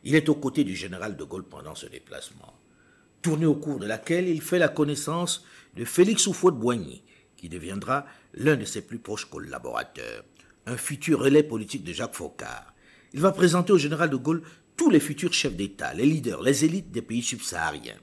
Il 0.04 0.14
est 0.14 0.28
aux 0.28 0.34
côtés 0.34 0.64
du 0.64 0.76
général 0.76 1.16
de 1.16 1.24
Gaulle 1.24 1.44
pendant 1.44 1.74
ce 1.74 1.86
déplacement, 1.86 2.58
tournée 3.22 3.46
au 3.46 3.54
cours 3.54 3.78
de 3.78 3.86
laquelle 3.86 4.28
il 4.28 4.42
fait 4.42 4.58
la 4.58 4.68
connaissance 4.68 5.44
de 5.76 5.84
Félix 5.84 6.26
Houphouët-Boigny, 6.26 7.02
qui 7.36 7.48
deviendra 7.48 8.06
l'un 8.34 8.56
de 8.56 8.64
ses 8.64 8.82
plus 8.82 8.98
proches 8.98 9.26
collaborateurs, 9.26 10.24
un 10.66 10.76
futur 10.76 11.20
relais 11.20 11.42
politique 11.42 11.84
de 11.84 11.92
Jacques 11.92 12.14
Faucard. 12.14 12.74
Il 13.12 13.20
va 13.20 13.32
présenter 13.32 13.72
au 13.72 13.78
général 13.78 14.10
de 14.10 14.16
Gaulle 14.16 14.42
tous 14.76 14.90
les 14.90 15.00
futurs 15.00 15.32
chefs 15.32 15.56
d'État, 15.56 15.94
les 15.94 16.06
leaders, 16.06 16.42
les 16.42 16.64
élites 16.64 16.90
des 16.90 17.02
pays 17.02 17.22
subsahariens. 17.22 17.98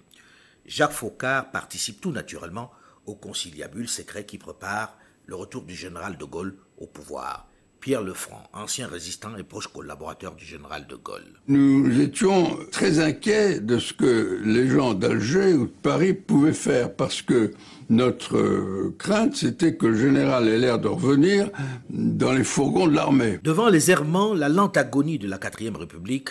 Jacques 0.66 0.92
Faucard 0.92 1.52
participe 1.52 2.02
tout 2.02 2.12
naturellement 2.12 2.72
au 3.06 3.16
conciliabule 3.16 3.88
secret 3.88 4.26
qui 4.26 4.38
prépare 4.38 4.98
le 5.26 5.36
retour 5.36 5.64
du 5.64 5.76
général 5.76 6.18
de 6.18 6.26
Gaulle 6.26 6.58
au 6.78 6.88
pouvoir. 6.88 7.48
Pierre 7.86 8.02
Lefranc, 8.02 8.42
ancien 8.52 8.88
résistant 8.88 9.38
et 9.38 9.44
proche 9.44 9.68
collaborateur 9.68 10.34
du 10.34 10.44
général 10.44 10.88
de 10.88 10.96
Gaulle. 10.96 11.22
Nous 11.48 12.02
étions 12.02 12.58
très 12.72 12.98
inquiets 12.98 13.60
de 13.60 13.78
ce 13.78 13.94
que 13.94 14.42
les 14.44 14.68
gens 14.68 14.96
d'Alger 14.96 15.54
ou 15.54 15.68
de 15.68 15.72
Paris 15.84 16.16
pouvaient 16.16 16.52
faire 16.52 16.96
parce 16.96 17.22
que 17.22 17.54
notre 17.92 18.90
crainte, 18.98 19.36
c'était 19.36 19.76
que 19.76 19.86
le 19.86 20.00
général 20.00 20.48
ait 20.48 20.58
l'air 20.58 20.80
de 20.80 20.88
revenir 20.88 21.52
dans 21.92 22.34
les 22.34 22.44
fourgons 22.44 22.88
de 22.88 22.96
l'armée. 22.96 23.40
Devant 23.44 23.70
les 23.70 23.92
errements, 23.92 24.34
la 24.34 24.50
lente 24.50 24.78
agonie 24.78 25.20
de 25.20 25.28
la 25.28 25.38
quatrième 25.38 25.76
République, 25.76 26.30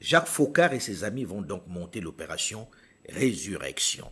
Jacques 0.00 0.26
Faucard 0.26 0.72
et 0.72 0.80
ses 0.80 1.04
amis 1.04 1.22
vont 1.22 1.42
donc 1.42 1.62
monter 1.68 2.00
l'opération 2.00 2.66
Résurrection. 3.08 4.08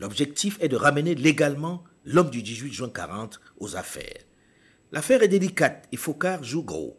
L'objectif 0.00 0.56
est 0.62 0.68
de 0.68 0.76
ramener 0.76 1.14
légalement 1.14 1.84
l'homme 2.06 2.30
du 2.30 2.42
18 2.42 2.72
juin 2.72 2.88
40 2.88 3.38
aux 3.60 3.76
affaires. 3.76 4.25
L'affaire 4.96 5.22
est 5.22 5.28
délicate 5.28 5.84
et 5.92 5.98
Faucard 5.98 6.42
joue 6.42 6.62
gros. 6.62 6.96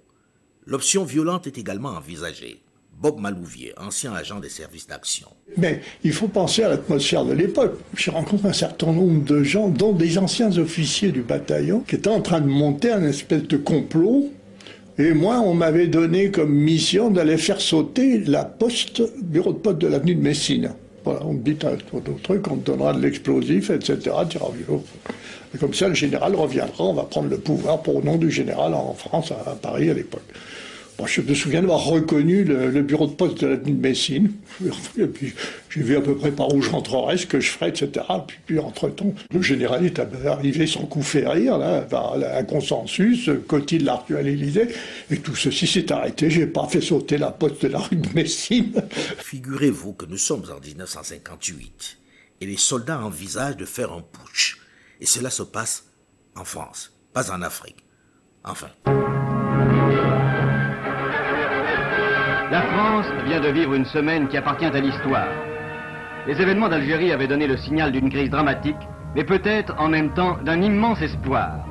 L'option 0.67 1.03
violente 1.03 1.47
est 1.47 1.57
également 1.57 1.89
envisagée. 1.89 2.61
Bob 3.01 3.19
Malouvier, 3.19 3.73
ancien 3.75 4.13
agent 4.13 4.39
des 4.39 4.49
services 4.49 4.85
d'action. 4.85 5.25
Mais 5.57 5.81
il 6.03 6.13
faut 6.13 6.27
penser 6.27 6.61
à 6.61 6.69
l'atmosphère 6.69 7.25
de 7.25 7.33
l'époque. 7.33 7.79
J'ai 7.95 8.11
rencontré 8.11 8.49
un 8.49 8.53
certain 8.53 8.93
nombre 8.93 9.25
de 9.25 9.41
gens, 9.41 9.67
dont 9.67 9.93
des 9.93 10.19
anciens 10.19 10.55
officiers 10.59 11.11
du 11.11 11.23
bataillon, 11.23 11.79
qui 11.79 11.95
étaient 11.95 12.07
en 12.07 12.21
train 12.21 12.39
de 12.39 12.45
monter 12.45 12.91
un 12.91 13.01
espèce 13.01 13.47
de 13.47 13.57
complot. 13.57 14.31
Et 14.99 15.13
moi, 15.13 15.39
on 15.39 15.55
m'avait 15.55 15.87
donné 15.87 16.29
comme 16.29 16.53
mission 16.53 17.09
d'aller 17.09 17.37
faire 17.37 17.59
sauter 17.59 18.19
la 18.19 18.45
poste, 18.45 19.01
bureau 19.23 19.53
de 19.53 19.57
poste 19.57 19.79
de 19.79 19.87
l'avenue 19.87 20.13
de 20.13 20.21
Messine. 20.21 20.75
Voilà, 21.03 21.25
on 21.25 21.33
me 21.33 21.39
dit 21.39 21.57
un 21.63 21.77
truc, 22.21 22.47
on 22.47 22.57
te 22.57 22.65
donnera 22.69 22.93
de 22.93 23.01
l'explosif, 23.01 23.71
etc. 23.71 24.11
Comme 25.59 25.73
ça, 25.73 25.87
le 25.87 25.95
général 25.95 26.35
reviendra, 26.35 26.83
on 26.83 26.93
va 26.93 27.03
prendre 27.03 27.29
le 27.29 27.37
pouvoir 27.37 27.81
pour 27.81 27.95
au 27.97 28.01
nom 28.01 28.17
du 28.17 28.29
général 28.29 28.73
en 28.73 28.93
France, 28.93 29.31
à 29.31 29.55
Paris 29.55 29.89
à 29.89 29.93
l'époque 29.93 30.33
je 31.05 31.21
me 31.21 31.35
souviens 31.35 31.61
d'avoir 31.61 31.83
reconnu 31.85 32.43
le, 32.43 32.81
bureau 32.81 33.05
de 33.05 33.13
poste 33.13 33.41
de 33.41 33.47
l'avenue 33.47 33.73
de 33.73 33.81
Messine. 33.81 34.31
J'ai 35.69 35.83
vu 35.83 35.95
à 35.95 36.01
peu 36.01 36.15
près 36.15 36.31
par 36.31 36.53
où 36.53 36.61
je 36.61 36.71
rentrerais, 36.71 37.17
ce 37.17 37.27
que 37.27 37.39
je 37.39 37.51
ferais, 37.51 37.69
etc. 37.69 38.05
Puis, 38.47 38.57
entre-temps, 38.57 39.13
le 39.31 39.41
général 39.41 39.85
est 39.85 39.99
arrivé 40.25 40.65
sans 40.65 40.85
coup 40.85 41.03
fait 41.03 41.27
rire, 41.27 41.57
là, 41.59 41.87
un 42.35 42.43
consensus, 42.43 43.29
Coty 43.47 43.79
l'a 43.79 43.95
reçu 43.95 44.17
à 44.17 44.23
l'Élysée, 44.23 44.69
et 45.11 45.17
tout 45.17 45.35
ceci 45.35 45.67
s'est 45.67 45.91
arrêté. 45.91 46.31
J'ai 46.31 46.47
pas 46.47 46.67
fait 46.67 46.81
sauter 46.81 47.17
la 47.17 47.31
poste 47.31 47.61
de 47.63 47.67
la 47.67 47.79
rue 47.79 47.97
de 47.97 48.09
Messine. 48.15 48.73
Figurez-vous 49.19 49.93
que 49.93 50.05
nous 50.05 50.17
sommes 50.17 50.43
en 50.51 50.59
1958, 50.59 51.97
et 52.41 52.45
les 52.47 52.57
soldats 52.57 53.01
envisagent 53.01 53.57
de 53.57 53.65
faire 53.65 53.91
un 53.91 54.01
putsch. 54.01 54.57
Et 54.99 55.05
cela 55.05 55.29
se 55.29 55.43
passe 55.43 55.85
en 56.35 56.43
France, 56.43 56.91
pas 57.13 57.31
en 57.31 57.41
Afrique. 57.41 57.83
Enfin. 58.43 58.67
La 62.49 62.61
France 62.61 63.05
vient 63.25 63.41
de 63.41 63.49
vivre 63.49 63.73
une 63.73 63.85
semaine 63.85 64.27
qui 64.27 64.37
appartient 64.37 64.65
à 64.65 64.79
l'histoire. 64.79 65.27
Les 66.25 66.41
événements 66.41 66.69
d'Algérie 66.69 67.11
avaient 67.11 67.27
donné 67.27 67.47
le 67.47 67.57
signal 67.57 67.91
d'une 67.91 68.09
crise 68.09 68.29
dramatique, 68.29 68.77
mais 69.15 69.23
peut-être 69.23 69.73
en 69.77 69.89
même 69.89 70.13
temps 70.13 70.37
d'un 70.43 70.61
immense 70.61 71.01
espoir. 71.01 71.65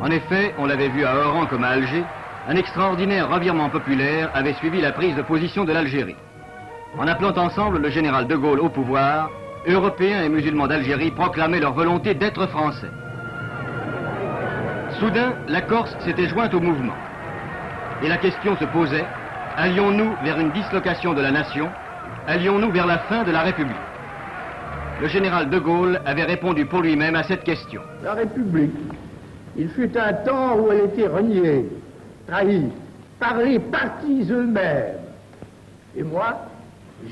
En 0.00 0.10
effet, 0.10 0.54
on 0.58 0.66
l'avait 0.66 0.88
vu 0.88 1.04
à 1.04 1.16
Oran 1.16 1.46
comme 1.46 1.64
à 1.64 1.68
Alger, 1.68 2.04
un 2.46 2.56
extraordinaire 2.56 3.28
revirement 3.30 3.70
populaire 3.70 4.30
avait 4.34 4.54
suivi 4.54 4.80
la 4.80 4.92
prise 4.92 5.16
de 5.16 5.22
position 5.22 5.64
de 5.64 5.72
l'Algérie. 5.72 6.16
En 6.98 7.06
appelant 7.08 7.36
ensemble 7.36 7.78
le 7.78 7.90
général 7.90 8.26
de 8.26 8.36
Gaulle 8.36 8.60
au 8.60 8.68
pouvoir, 8.68 9.30
Européens 9.66 10.22
et 10.22 10.28
musulmans 10.28 10.66
d'Algérie 10.66 11.10
proclamaient 11.10 11.60
leur 11.60 11.72
volonté 11.72 12.14
d'être 12.14 12.46
français. 12.46 12.90
Soudain, 14.98 15.34
la 15.48 15.60
Corse 15.62 15.96
s'était 16.00 16.28
jointe 16.28 16.54
au 16.54 16.60
mouvement. 16.60 16.96
Et 18.02 18.08
la 18.08 18.16
question 18.16 18.56
se 18.56 18.64
posait, 18.64 19.06
Allions-nous 19.56 20.16
vers 20.24 20.40
une 20.40 20.50
dislocation 20.50 21.14
de 21.14 21.20
la 21.20 21.30
nation? 21.30 21.70
Allions-nous 22.26 22.72
vers 22.72 22.86
la 22.86 22.98
fin 22.98 23.22
de 23.22 23.30
la 23.30 23.42
République? 23.42 23.76
Le 25.00 25.06
général 25.06 25.48
de 25.48 25.58
Gaulle 25.58 26.00
avait 26.04 26.24
répondu 26.24 26.66
pour 26.66 26.80
lui-même 26.80 27.14
à 27.14 27.22
cette 27.22 27.44
question. 27.44 27.80
La 28.02 28.14
République, 28.14 28.74
il 29.56 29.68
fut 29.68 29.96
un 29.96 30.12
temps 30.12 30.56
où 30.58 30.72
elle 30.72 30.86
était 30.86 31.06
reniée, 31.06 31.66
trahie 32.26 32.68
par 33.20 33.38
les 33.38 33.60
partis 33.60 34.26
eux-mêmes. 34.30 34.96
Et 35.96 36.02
moi, 36.02 36.36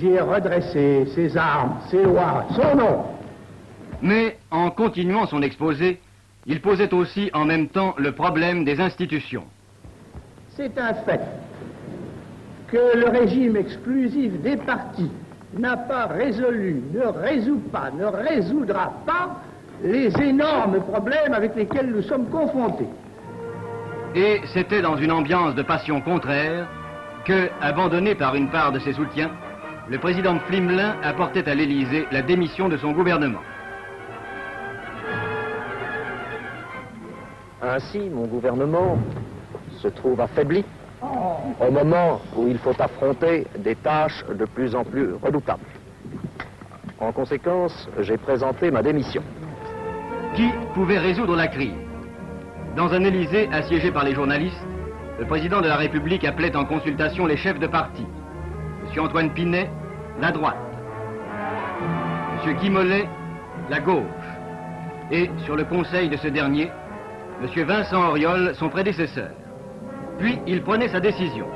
j'ai 0.00 0.20
redressé 0.20 1.06
ses 1.14 1.36
armes, 1.36 1.76
ses 1.90 2.02
lois, 2.02 2.44
son 2.50 2.76
nom. 2.76 3.04
Mais 4.00 4.38
en 4.50 4.70
continuant 4.70 5.26
son 5.26 5.42
exposé, 5.42 6.00
il 6.46 6.60
posait 6.60 6.92
aussi 6.92 7.30
en 7.34 7.44
même 7.44 7.68
temps 7.68 7.94
le 7.98 8.12
problème 8.12 8.64
des 8.64 8.80
institutions. 8.80 9.44
C'est 10.56 10.76
un 10.78 10.94
fait 10.94 11.20
que 12.68 12.96
le 12.96 13.08
régime 13.08 13.56
exclusif 13.56 14.32
des 14.40 14.56
partis 14.56 15.10
n'a 15.56 15.76
pas 15.76 16.06
résolu, 16.06 16.82
ne 16.92 17.06
résout 17.06 17.62
pas, 17.70 17.90
ne 17.96 18.06
résoudra 18.06 18.92
pas 19.06 19.40
les 19.84 20.10
énormes 20.20 20.80
problèmes 20.80 21.34
avec 21.34 21.54
lesquels 21.54 21.90
nous 21.90 22.02
sommes 22.02 22.26
confrontés. 22.26 22.88
Et 24.14 24.40
c'était 24.52 24.82
dans 24.82 24.96
une 24.96 25.12
ambiance 25.12 25.54
de 25.54 25.62
passion 25.62 26.00
contraire 26.00 26.66
que, 27.24 27.48
abandonné 27.60 28.14
par 28.14 28.34
une 28.34 28.50
part 28.50 28.72
de 28.72 28.78
ses 28.78 28.92
soutiens, 28.94 29.30
le 29.88 29.98
président 29.98 30.38
Flimelin 30.46 30.96
apportait 31.02 31.48
à 31.48 31.54
l'Élysée 31.54 32.06
la 32.12 32.22
démission 32.22 32.68
de 32.68 32.76
son 32.76 32.92
gouvernement. 32.92 33.40
Ainsi, 37.60 37.98
mon 38.10 38.26
gouvernement 38.26 38.98
se 39.78 39.88
trouve 39.88 40.20
affaibli 40.20 40.64
au 41.60 41.70
moment 41.70 42.20
où 42.36 42.46
il 42.48 42.58
faut 42.58 42.74
affronter 42.80 43.46
des 43.58 43.74
tâches 43.74 44.24
de 44.32 44.44
plus 44.44 44.74
en 44.74 44.84
plus 44.84 45.14
redoutables. 45.14 45.62
En 47.00 47.12
conséquence, 47.12 47.88
j'ai 48.00 48.16
présenté 48.16 48.70
ma 48.70 48.82
démission. 48.82 49.22
Qui 50.34 50.48
pouvait 50.74 50.98
résoudre 50.98 51.36
la 51.36 51.48
crise? 51.48 51.74
Dans 52.76 52.92
un 52.92 53.04
Élysée 53.04 53.48
assiégé 53.52 53.90
par 53.90 54.04
les 54.04 54.14
journalistes, 54.14 54.64
le 55.18 55.26
président 55.26 55.60
de 55.60 55.68
la 55.68 55.76
République 55.76 56.24
appelait 56.24 56.56
en 56.56 56.64
consultation 56.64 57.26
les 57.26 57.36
chefs 57.36 57.58
de 57.58 57.66
parti. 57.66 58.06
M. 58.94 59.04
Antoine 59.04 59.30
Pinet, 59.30 59.70
la 60.20 60.32
droite. 60.32 60.56
M. 62.44 62.54
Guy 62.56 62.70
la 63.70 63.80
gauche. 63.80 64.02
et, 65.10 65.30
sur 65.44 65.56
le 65.56 65.64
conseil 65.64 66.08
de 66.08 66.16
ce 66.16 66.28
dernier, 66.28 66.70
M. 67.42 67.64
Vincent 67.64 68.08
Auriol, 68.08 68.54
son 68.54 68.68
prédécesseur. 68.68 69.30
Puis 70.18 70.38
il 70.46 70.62
prenait 70.62 70.88
sa 70.88 71.00
décision. 71.00 71.46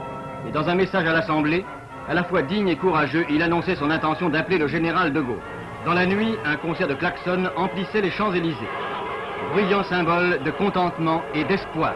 Et 0.49 0.53
dans 0.53 0.69
un 0.69 0.75
message 0.75 1.07
à 1.07 1.13
l'Assemblée, 1.13 1.65
à 2.09 2.15
la 2.15 2.25
fois 2.25 2.43
digne 2.43 2.69
et 2.69 2.77
courageux, 2.77 3.27
il 3.29 3.43
annonçait 3.43 3.77
son 3.77 3.91
intention 3.91 4.29
d'appeler 4.29 4.59
le 4.59 4.69
général 4.69 5.13
de 5.13 5.21
Gaulle. 5.21 5.43
Dans 5.85 5.95
la 5.95 6.07
nuit, 6.07 6.35
un 6.45 6.57
concert 6.57 6.89
de 6.89 6.95
klaxons 6.95 7.51
emplissait 7.57 8.01
les 8.01 8.11
Champs-Élysées. 8.11 8.69
Bruyant 9.53 9.85
symbole 9.85 10.43
de 10.43 10.51
contentement 10.53 11.23
et 11.35 11.45
d'espoir. 11.45 11.95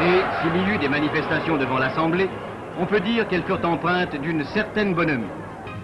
Et 0.00 0.22
s'il 0.40 0.62
y 0.62 0.74
eut 0.74 0.78
des 0.78 0.88
manifestations 0.88 1.56
devant 1.56 1.78
l'Assemblée, 1.78 2.28
on 2.78 2.86
peut 2.86 3.00
dire 3.00 3.26
qu'elles 3.26 3.42
furent 3.42 3.64
empreintes 3.64 4.14
d'une 4.20 4.44
certaine 4.44 4.94
bonhomie. 4.94 5.26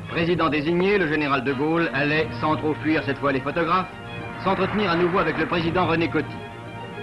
Président 0.08 0.48
désigné, 0.48 0.98
le 0.98 1.08
général 1.08 1.42
de 1.42 1.52
Gaulle 1.52 1.90
allait, 1.92 2.28
sans 2.40 2.54
trop 2.56 2.74
fuir 2.74 3.02
cette 3.04 3.18
fois 3.18 3.32
les 3.32 3.40
photographes, 3.40 3.90
s'entretenir 4.44 4.90
à 4.90 4.96
nouveau 4.96 5.18
avec 5.18 5.36
le 5.38 5.46
président 5.46 5.86
René 5.86 6.08
Coty. 6.08 6.36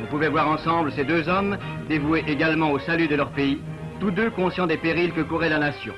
On 0.02 0.06
pouvait 0.08 0.30
voir 0.30 0.48
ensemble 0.48 0.94
ces 0.94 1.04
deux 1.04 1.28
hommes, 1.28 1.58
dévoués 1.90 2.24
également 2.28 2.72
au 2.72 2.80
salut 2.80 3.10
de 3.10 3.16
leur 3.16 3.32
pays, 3.32 3.60
tous 4.00 4.12
deux 4.12 4.30
conscients 4.30 4.68
des 4.68 4.78
périls 4.78 5.12
que 5.12 5.22
courait 5.22 5.50
la 5.50 5.60
nation. 5.60 5.94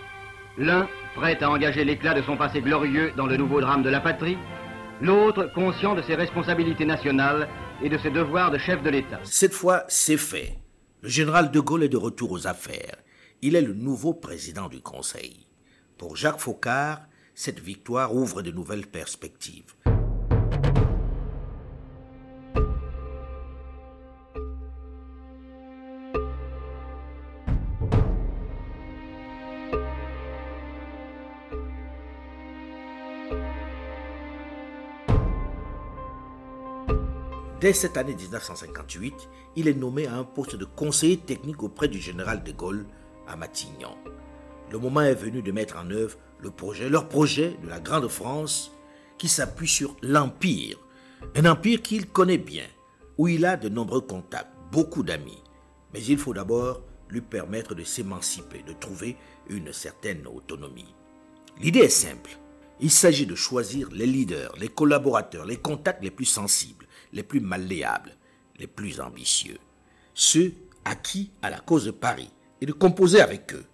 L'un, 0.57 0.87
prêt 1.15 1.37
à 1.43 1.49
engager 1.49 1.83
l'éclat 1.83 2.15
de 2.15 2.23
son 2.23 2.37
passé 2.37 2.61
glorieux 2.61 3.11
dans 3.15 3.27
le 3.27 3.37
nouveau 3.37 3.61
drame 3.61 3.83
de 3.83 3.89
la 3.89 3.99
patrie, 3.99 4.37
l'autre 4.99 5.51
conscient 5.53 5.93
de 5.93 6.01
ses 6.01 6.15
responsabilités 6.15 6.85
nationales 6.85 7.47
et 7.83 7.89
de 7.89 7.97
ses 7.99 8.09
devoirs 8.09 8.49
de 8.49 8.57
chef 8.57 8.81
de 8.81 8.89
l'État. 8.89 9.19
Cette 9.23 9.53
fois, 9.53 9.83
c'est 9.87 10.17
fait. 10.17 10.62
Le 11.03 11.09
général 11.09 11.51
de 11.51 11.59
Gaulle 11.59 11.83
est 11.83 11.89
de 11.89 11.97
retour 11.97 12.31
aux 12.31 12.47
affaires. 12.47 12.95
Il 13.41 13.57
est 13.57 13.61
le 13.61 13.73
nouveau 13.73 14.13
président 14.13 14.69
du 14.69 14.79
Conseil. 14.79 15.47
Pour 15.97 16.15
Jacques 16.15 16.39
Faucard, 16.39 17.01
cette 17.35 17.59
victoire 17.59 18.15
ouvre 18.15 18.41
de 18.41 18.51
nouvelles 18.51 18.87
perspectives. 18.87 19.75
Dès 37.63 37.71
cette 37.71 37.95
année 37.95 38.13
1958, 38.13 39.29
il 39.55 39.69
est 39.69 39.73
nommé 39.73 40.05
à 40.05 40.15
un 40.15 40.25
poste 40.25 40.57
de 40.57 40.65
conseiller 40.65 41.15
technique 41.15 41.63
auprès 41.63 41.87
du 41.87 41.97
général 41.97 42.43
de 42.43 42.51
Gaulle 42.51 42.85
à 43.25 43.37
Matignon. 43.37 43.95
Le 44.69 44.77
moment 44.77 44.99
est 44.99 45.15
venu 45.15 45.41
de 45.41 45.53
mettre 45.53 45.77
en 45.77 45.89
œuvre 45.89 46.17
leur 46.41 47.07
projet 47.07 47.57
de 47.63 47.69
la 47.69 47.79
Grande 47.79 48.09
France 48.09 48.73
qui 49.17 49.29
s'appuie 49.29 49.69
sur 49.69 49.95
l'Empire. 50.01 50.77
Un 51.37 51.45
empire 51.45 51.81
qu'il 51.81 52.09
connaît 52.09 52.37
bien, 52.37 52.65
où 53.17 53.29
il 53.29 53.45
a 53.45 53.55
de 53.55 53.69
nombreux 53.69 54.01
contacts, 54.01 54.51
beaucoup 54.69 55.01
d'amis. 55.01 55.41
Mais 55.93 56.03
il 56.03 56.17
faut 56.17 56.33
d'abord 56.33 56.81
lui 57.07 57.21
permettre 57.21 57.75
de 57.75 57.85
s'émanciper, 57.85 58.61
de 58.67 58.73
trouver 58.73 59.15
une 59.47 59.71
certaine 59.71 60.27
autonomie. 60.27 60.93
L'idée 61.61 61.79
est 61.79 61.87
simple. 61.87 62.31
Il 62.79 62.91
s'agit 62.91 63.25
de 63.25 63.35
choisir 63.35 63.89
les 63.91 64.05
leaders, 64.05 64.55
les 64.57 64.67
collaborateurs, 64.67 65.45
les 65.45 65.57
contacts 65.57 66.03
les 66.03 66.11
plus 66.11 66.25
sensibles, 66.25 66.87
les 67.11 67.23
plus 67.23 67.39
malléables, 67.39 68.15
les 68.57 68.67
plus 68.67 68.99
ambitieux, 68.99 69.57
ceux 70.13 70.53
acquis 70.85 71.31
à 71.41 71.49
la 71.49 71.59
cause 71.59 71.85
de 71.85 71.91
Paris, 71.91 72.31
et 72.61 72.65
de 72.65 72.71
composer 72.71 73.19
avec 73.19 73.53
eux. 73.53 73.65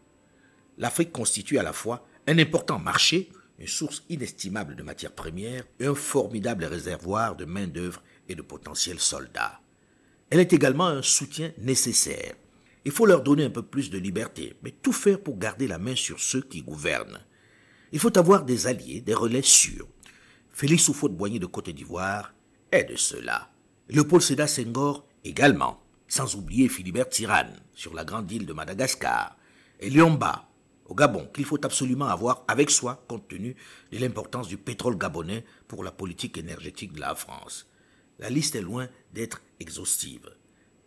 L'Afrique 0.78 1.12
constitue 1.12 1.60
à 1.60 1.64
la 1.64 1.74
fois 1.74 2.08
un 2.28 2.40
important 2.40 2.80
marché, 2.80 3.30
une 3.60 3.68
source 3.68 4.04
inestimable 4.10 4.76
de 4.76 4.84
matières 4.84 5.12
premières 5.12 5.66
et 5.80 5.86
un 5.86 5.94
formidable 5.94 6.66
réservoir 6.66 7.36
de 7.36 7.46
main-d'œuvre 7.46 8.02
et 8.30 8.36
de 8.36 8.42
potentiels 8.42 9.00
soldats. 9.00 9.60
Elle 10.30 10.40
est 10.40 10.54
également 10.54 10.88
un 10.88 11.02
soutien 11.02 11.52
nécessaire. 11.60 12.34
Il 12.86 12.92
faut 12.92 13.06
leur 13.06 13.22
donner 13.22 13.44
un 13.44 13.50
peu 13.50 13.62
plus 13.62 13.90
de 13.90 13.98
liberté, 13.98 14.56
mais 14.64 14.72
tout 14.72 14.94
faire 14.94 15.22
pour 15.22 15.38
garder 15.38 15.68
la 15.68 15.78
main 15.78 15.96
sur 15.96 16.20
ceux 16.20 16.42
qui 16.42 16.62
gouvernent. 16.62 17.20
Il 17.92 18.00
faut 18.00 18.16
avoir 18.18 18.44
des 18.44 18.68
alliés, 18.68 19.02
des 19.02 19.14
relais 19.14 19.42
sûrs. 19.42 19.88
Félix 20.52 20.88
Houphouët-Boigny 20.90 21.40
de 21.40 21.46
Côte 21.48 21.70
d'Ivoire 21.70 22.34
est 22.72 22.84
de 22.84 22.96
cela. 22.96 23.50
Léopold 23.90 24.22
Sédar 24.22 24.48
Senghor 24.48 25.08
également, 25.24 25.82
sans 26.08 26.36
oublier 26.36 26.70
Philibert 26.70 27.10
Tirane 27.10 27.56
sur 27.74 27.94
la 27.94 28.06
grande 28.06 28.32
île 28.32 28.46
de 28.46 28.54
Madagascar, 28.54 29.36
et 29.80 29.90
Liomba 29.90 30.50
au 30.86 30.96
Gabon, 30.96 31.28
qu'il 31.34 31.46
faut 31.46 31.64
absolument 31.64 32.08
avoir 32.08 32.44
avec 32.48 32.70
soi 32.70 33.04
compte 33.08 33.28
tenu 33.28 33.56
de 33.92 33.98
l'importance 34.00 34.48
du 34.48 34.58
pétrole 34.58 34.98
gabonais 34.98 35.46
pour 35.68 35.84
la 35.84 35.92
politique 35.92 36.38
énergétique 36.38 36.94
de 36.94 37.00
la 37.00 37.16
France. 37.16 37.68
La 38.18 38.30
liste 38.30 38.56
est 38.56 38.62
loin 38.62 38.88
d'être 39.14 39.42
exhaustive. 39.60 40.30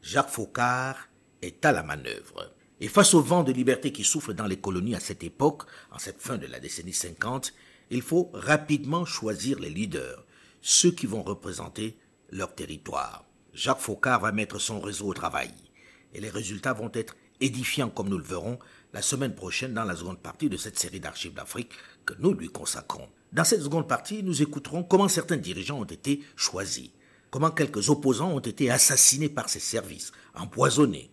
Jacques 0.03 0.29
Faucard 0.31 1.09
est 1.41 1.65
à 1.65 1.73
la 1.73 1.83
manœuvre. 1.83 2.53
Et 2.83 2.89
face 2.89 3.15
au 3.15 3.23
vent 3.23 3.45
de 3.45 3.53
liberté 3.53 3.93
qui 3.93 4.03
souffle 4.03 4.35
dans 4.35 4.49
les 4.49 4.57
colonies 4.57 4.97
à 4.97 5.01
cette 5.01 5.23
époque, 5.23 5.63
en 5.93 6.01
cette 6.01 6.21
fin 6.21 6.37
de 6.37 6.49
la 6.49 6.59
décennie 6.59 6.93
50, 6.93 7.55
il 7.91 8.03
faut 8.03 8.29
rapidement 8.35 9.05
choisir 9.05 9.61
les 9.61 9.71
leaders, 9.71 10.25
ceux 10.63 10.91
qui 10.91 11.07
vont 11.07 11.23
représenter 11.23 11.97
leur 12.33 12.57
territoire. 12.57 13.25
Jacques 13.55 13.79
Faucard 13.79 14.19
va 14.23 14.33
mettre 14.33 14.59
son 14.59 14.81
réseau 14.81 15.07
au 15.07 15.15
travail. 15.15 15.53
Et 16.13 16.21
les 16.21 16.29
résultats 16.29 16.73
vont 16.73 16.91
être 16.93 17.15
édifiants 17.41 17.89
comme 17.89 18.09
nous 18.09 18.19
le 18.19 18.25
verrons 18.25 18.59
la 18.93 19.01
semaine 19.01 19.37
prochaine 19.37 19.75
dans 19.75 19.85
la 19.85 19.95
seconde 19.95 20.19
partie 20.19 20.49
de 20.49 20.57
cette 20.57 20.77
série 20.77 20.99
d'archives 20.99 21.35
d'Afrique 21.35 21.71
que 22.05 22.15
nous 22.19 22.35
lui 22.35 22.49
consacrons. 22.49 23.09
Dans 23.33 23.45
cette 23.45 23.63
seconde 23.63 23.87
partie, 23.87 24.25
nous 24.25 24.43
écouterons 24.43 24.83
comment 24.83 25.07
certains 25.07 25.37
dirigeants 25.37 25.79
ont 25.79 25.85
été 25.85 26.25
choisis, 26.35 26.91
comment 27.31 27.53
quelques 27.53 27.91
opposants 27.91 28.33
ont 28.33 28.41
été 28.41 28.73
assassinés 28.73 29.29
par 29.29 29.49
ses 29.49 29.61
services, 29.61 30.11
empoisonnés, 30.35 31.13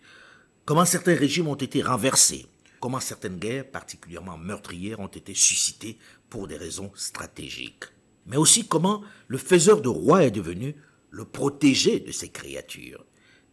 comment 0.70 0.84
certains 0.84 1.16
régimes 1.16 1.48
ont 1.48 1.56
été 1.56 1.82
renversés, 1.82 2.46
comment 2.78 3.00
certaines 3.00 3.40
guerres 3.40 3.68
particulièrement 3.68 4.38
meurtrières 4.38 5.00
ont 5.00 5.08
été 5.08 5.34
suscitées 5.34 5.98
pour 6.28 6.46
des 6.46 6.56
raisons 6.56 6.92
stratégiques, 6.94 7.86
mais 8.24 8.36
aussi 8.36 8.68
comment 8.68 9.02
le 9.26 9.36
faiseur 9.36 9.80
de 9.80 9.88
rois 9.88 10.22
est 10.22 10.30
devenu 10.30 10.76
le 11.10 11.24
protégé 11.24 11.98
de 11.98 12.12
ces 12.12 12.28
créatures? 12.28 13.04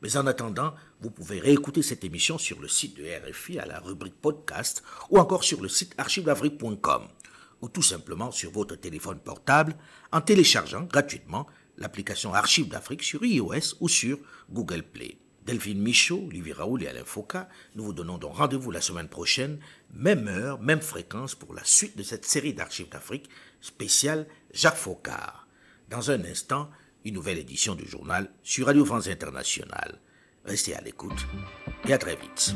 Mais 0.03 0.15
en 0.15 0.27
attendant, 0.27 0.75
vous 1.01 1.09
pouvez 1.09 1.39
réécouter 1.39 1.81
cette 1.81 2.03
émission 2.03 2.37
sur 2.37 2.59
le 2.59 2.67
site 2.67 2.95
de 2.97 3.05
RFI 3.05 3.57
à 3.57 3.65
la 3.65 3.79
rubrique 3.79 4.21
podcast 4.21 4.83
ou 5.09 5.17
encore 5.17 5.43
sur 5.43 5.59
le 5.59 5.69
site 5.69 5.95
archiveafrique.com 5.97 7.07
ou 7.63 7.67
tout 7.67 7.81
simplement 7.81 8.29
sur 8.29 8.51
votre 8.51 8.75
téléphone 8.75 9.17
portable 9.17 9.75
en 10.11 10.21
téléchargeant 10.21 10.83
gratuitement 10.83 11.47
l'application 11.79 12.35
Archives 12.35 12.69
d'Afrique 12.69 13.01
sur 13.01 13.25
iOS 13.25 13.73
ou 13.79 13.89
sur 13.89 14.19
Google 14.51 14.83
Play. 14.83 15.17
Delphine 15.47 15.81
Michaud, 15.81 16.25
Olivier 16.27 16.51
Raoul 16.51 16.83
et 16.83 16.87
Alain 16.87 17.05
Foucault, 17.05 17.47
nous 17.75 17.85
vous 17.85 17.93
donnons 17.93 18.17
donc 18.17 18.35
rendez-vous 18.35 18.69
la 18.69 18.81
semaine 18.81 19.07
prochaine, 19.07 19.59
même 19.93 20.27
heure, 20.27 20.59
même 20.59 20.81
fréquence 20.81 21.35
pour 21.35 21.53
la 21.53 21.63
suite 21.63 21.97
de 21.97 22.03
cette 22.03 22.25
série 22.25 22.53
d'Archives 22.53 22.89
d'Afrique 22.89 23.29
spéciale 23.61 24.27
Jacques 24.53 24.75
Faucard. 24.75 25.47
Dans 25.89 26.11
un 26.11 26.21
instant, 26.25 26.69
une 27.05 27.13
nouvelle 27.13 27.37
édition 27.37 27.75
du 27.75 27.87
journal 27.87 28.29
sur 28.43 28.65
Radio 28.65 28.83
France 28.83 29.07
Internationale. 29.07 30.01
Restez 30.43 30.75
à 30.75 30.81
l'écoute 30.81 31.25
et 31.87 31.93
à 31.93 31.97
très 31.97 32.17
vite. 32.17 32.53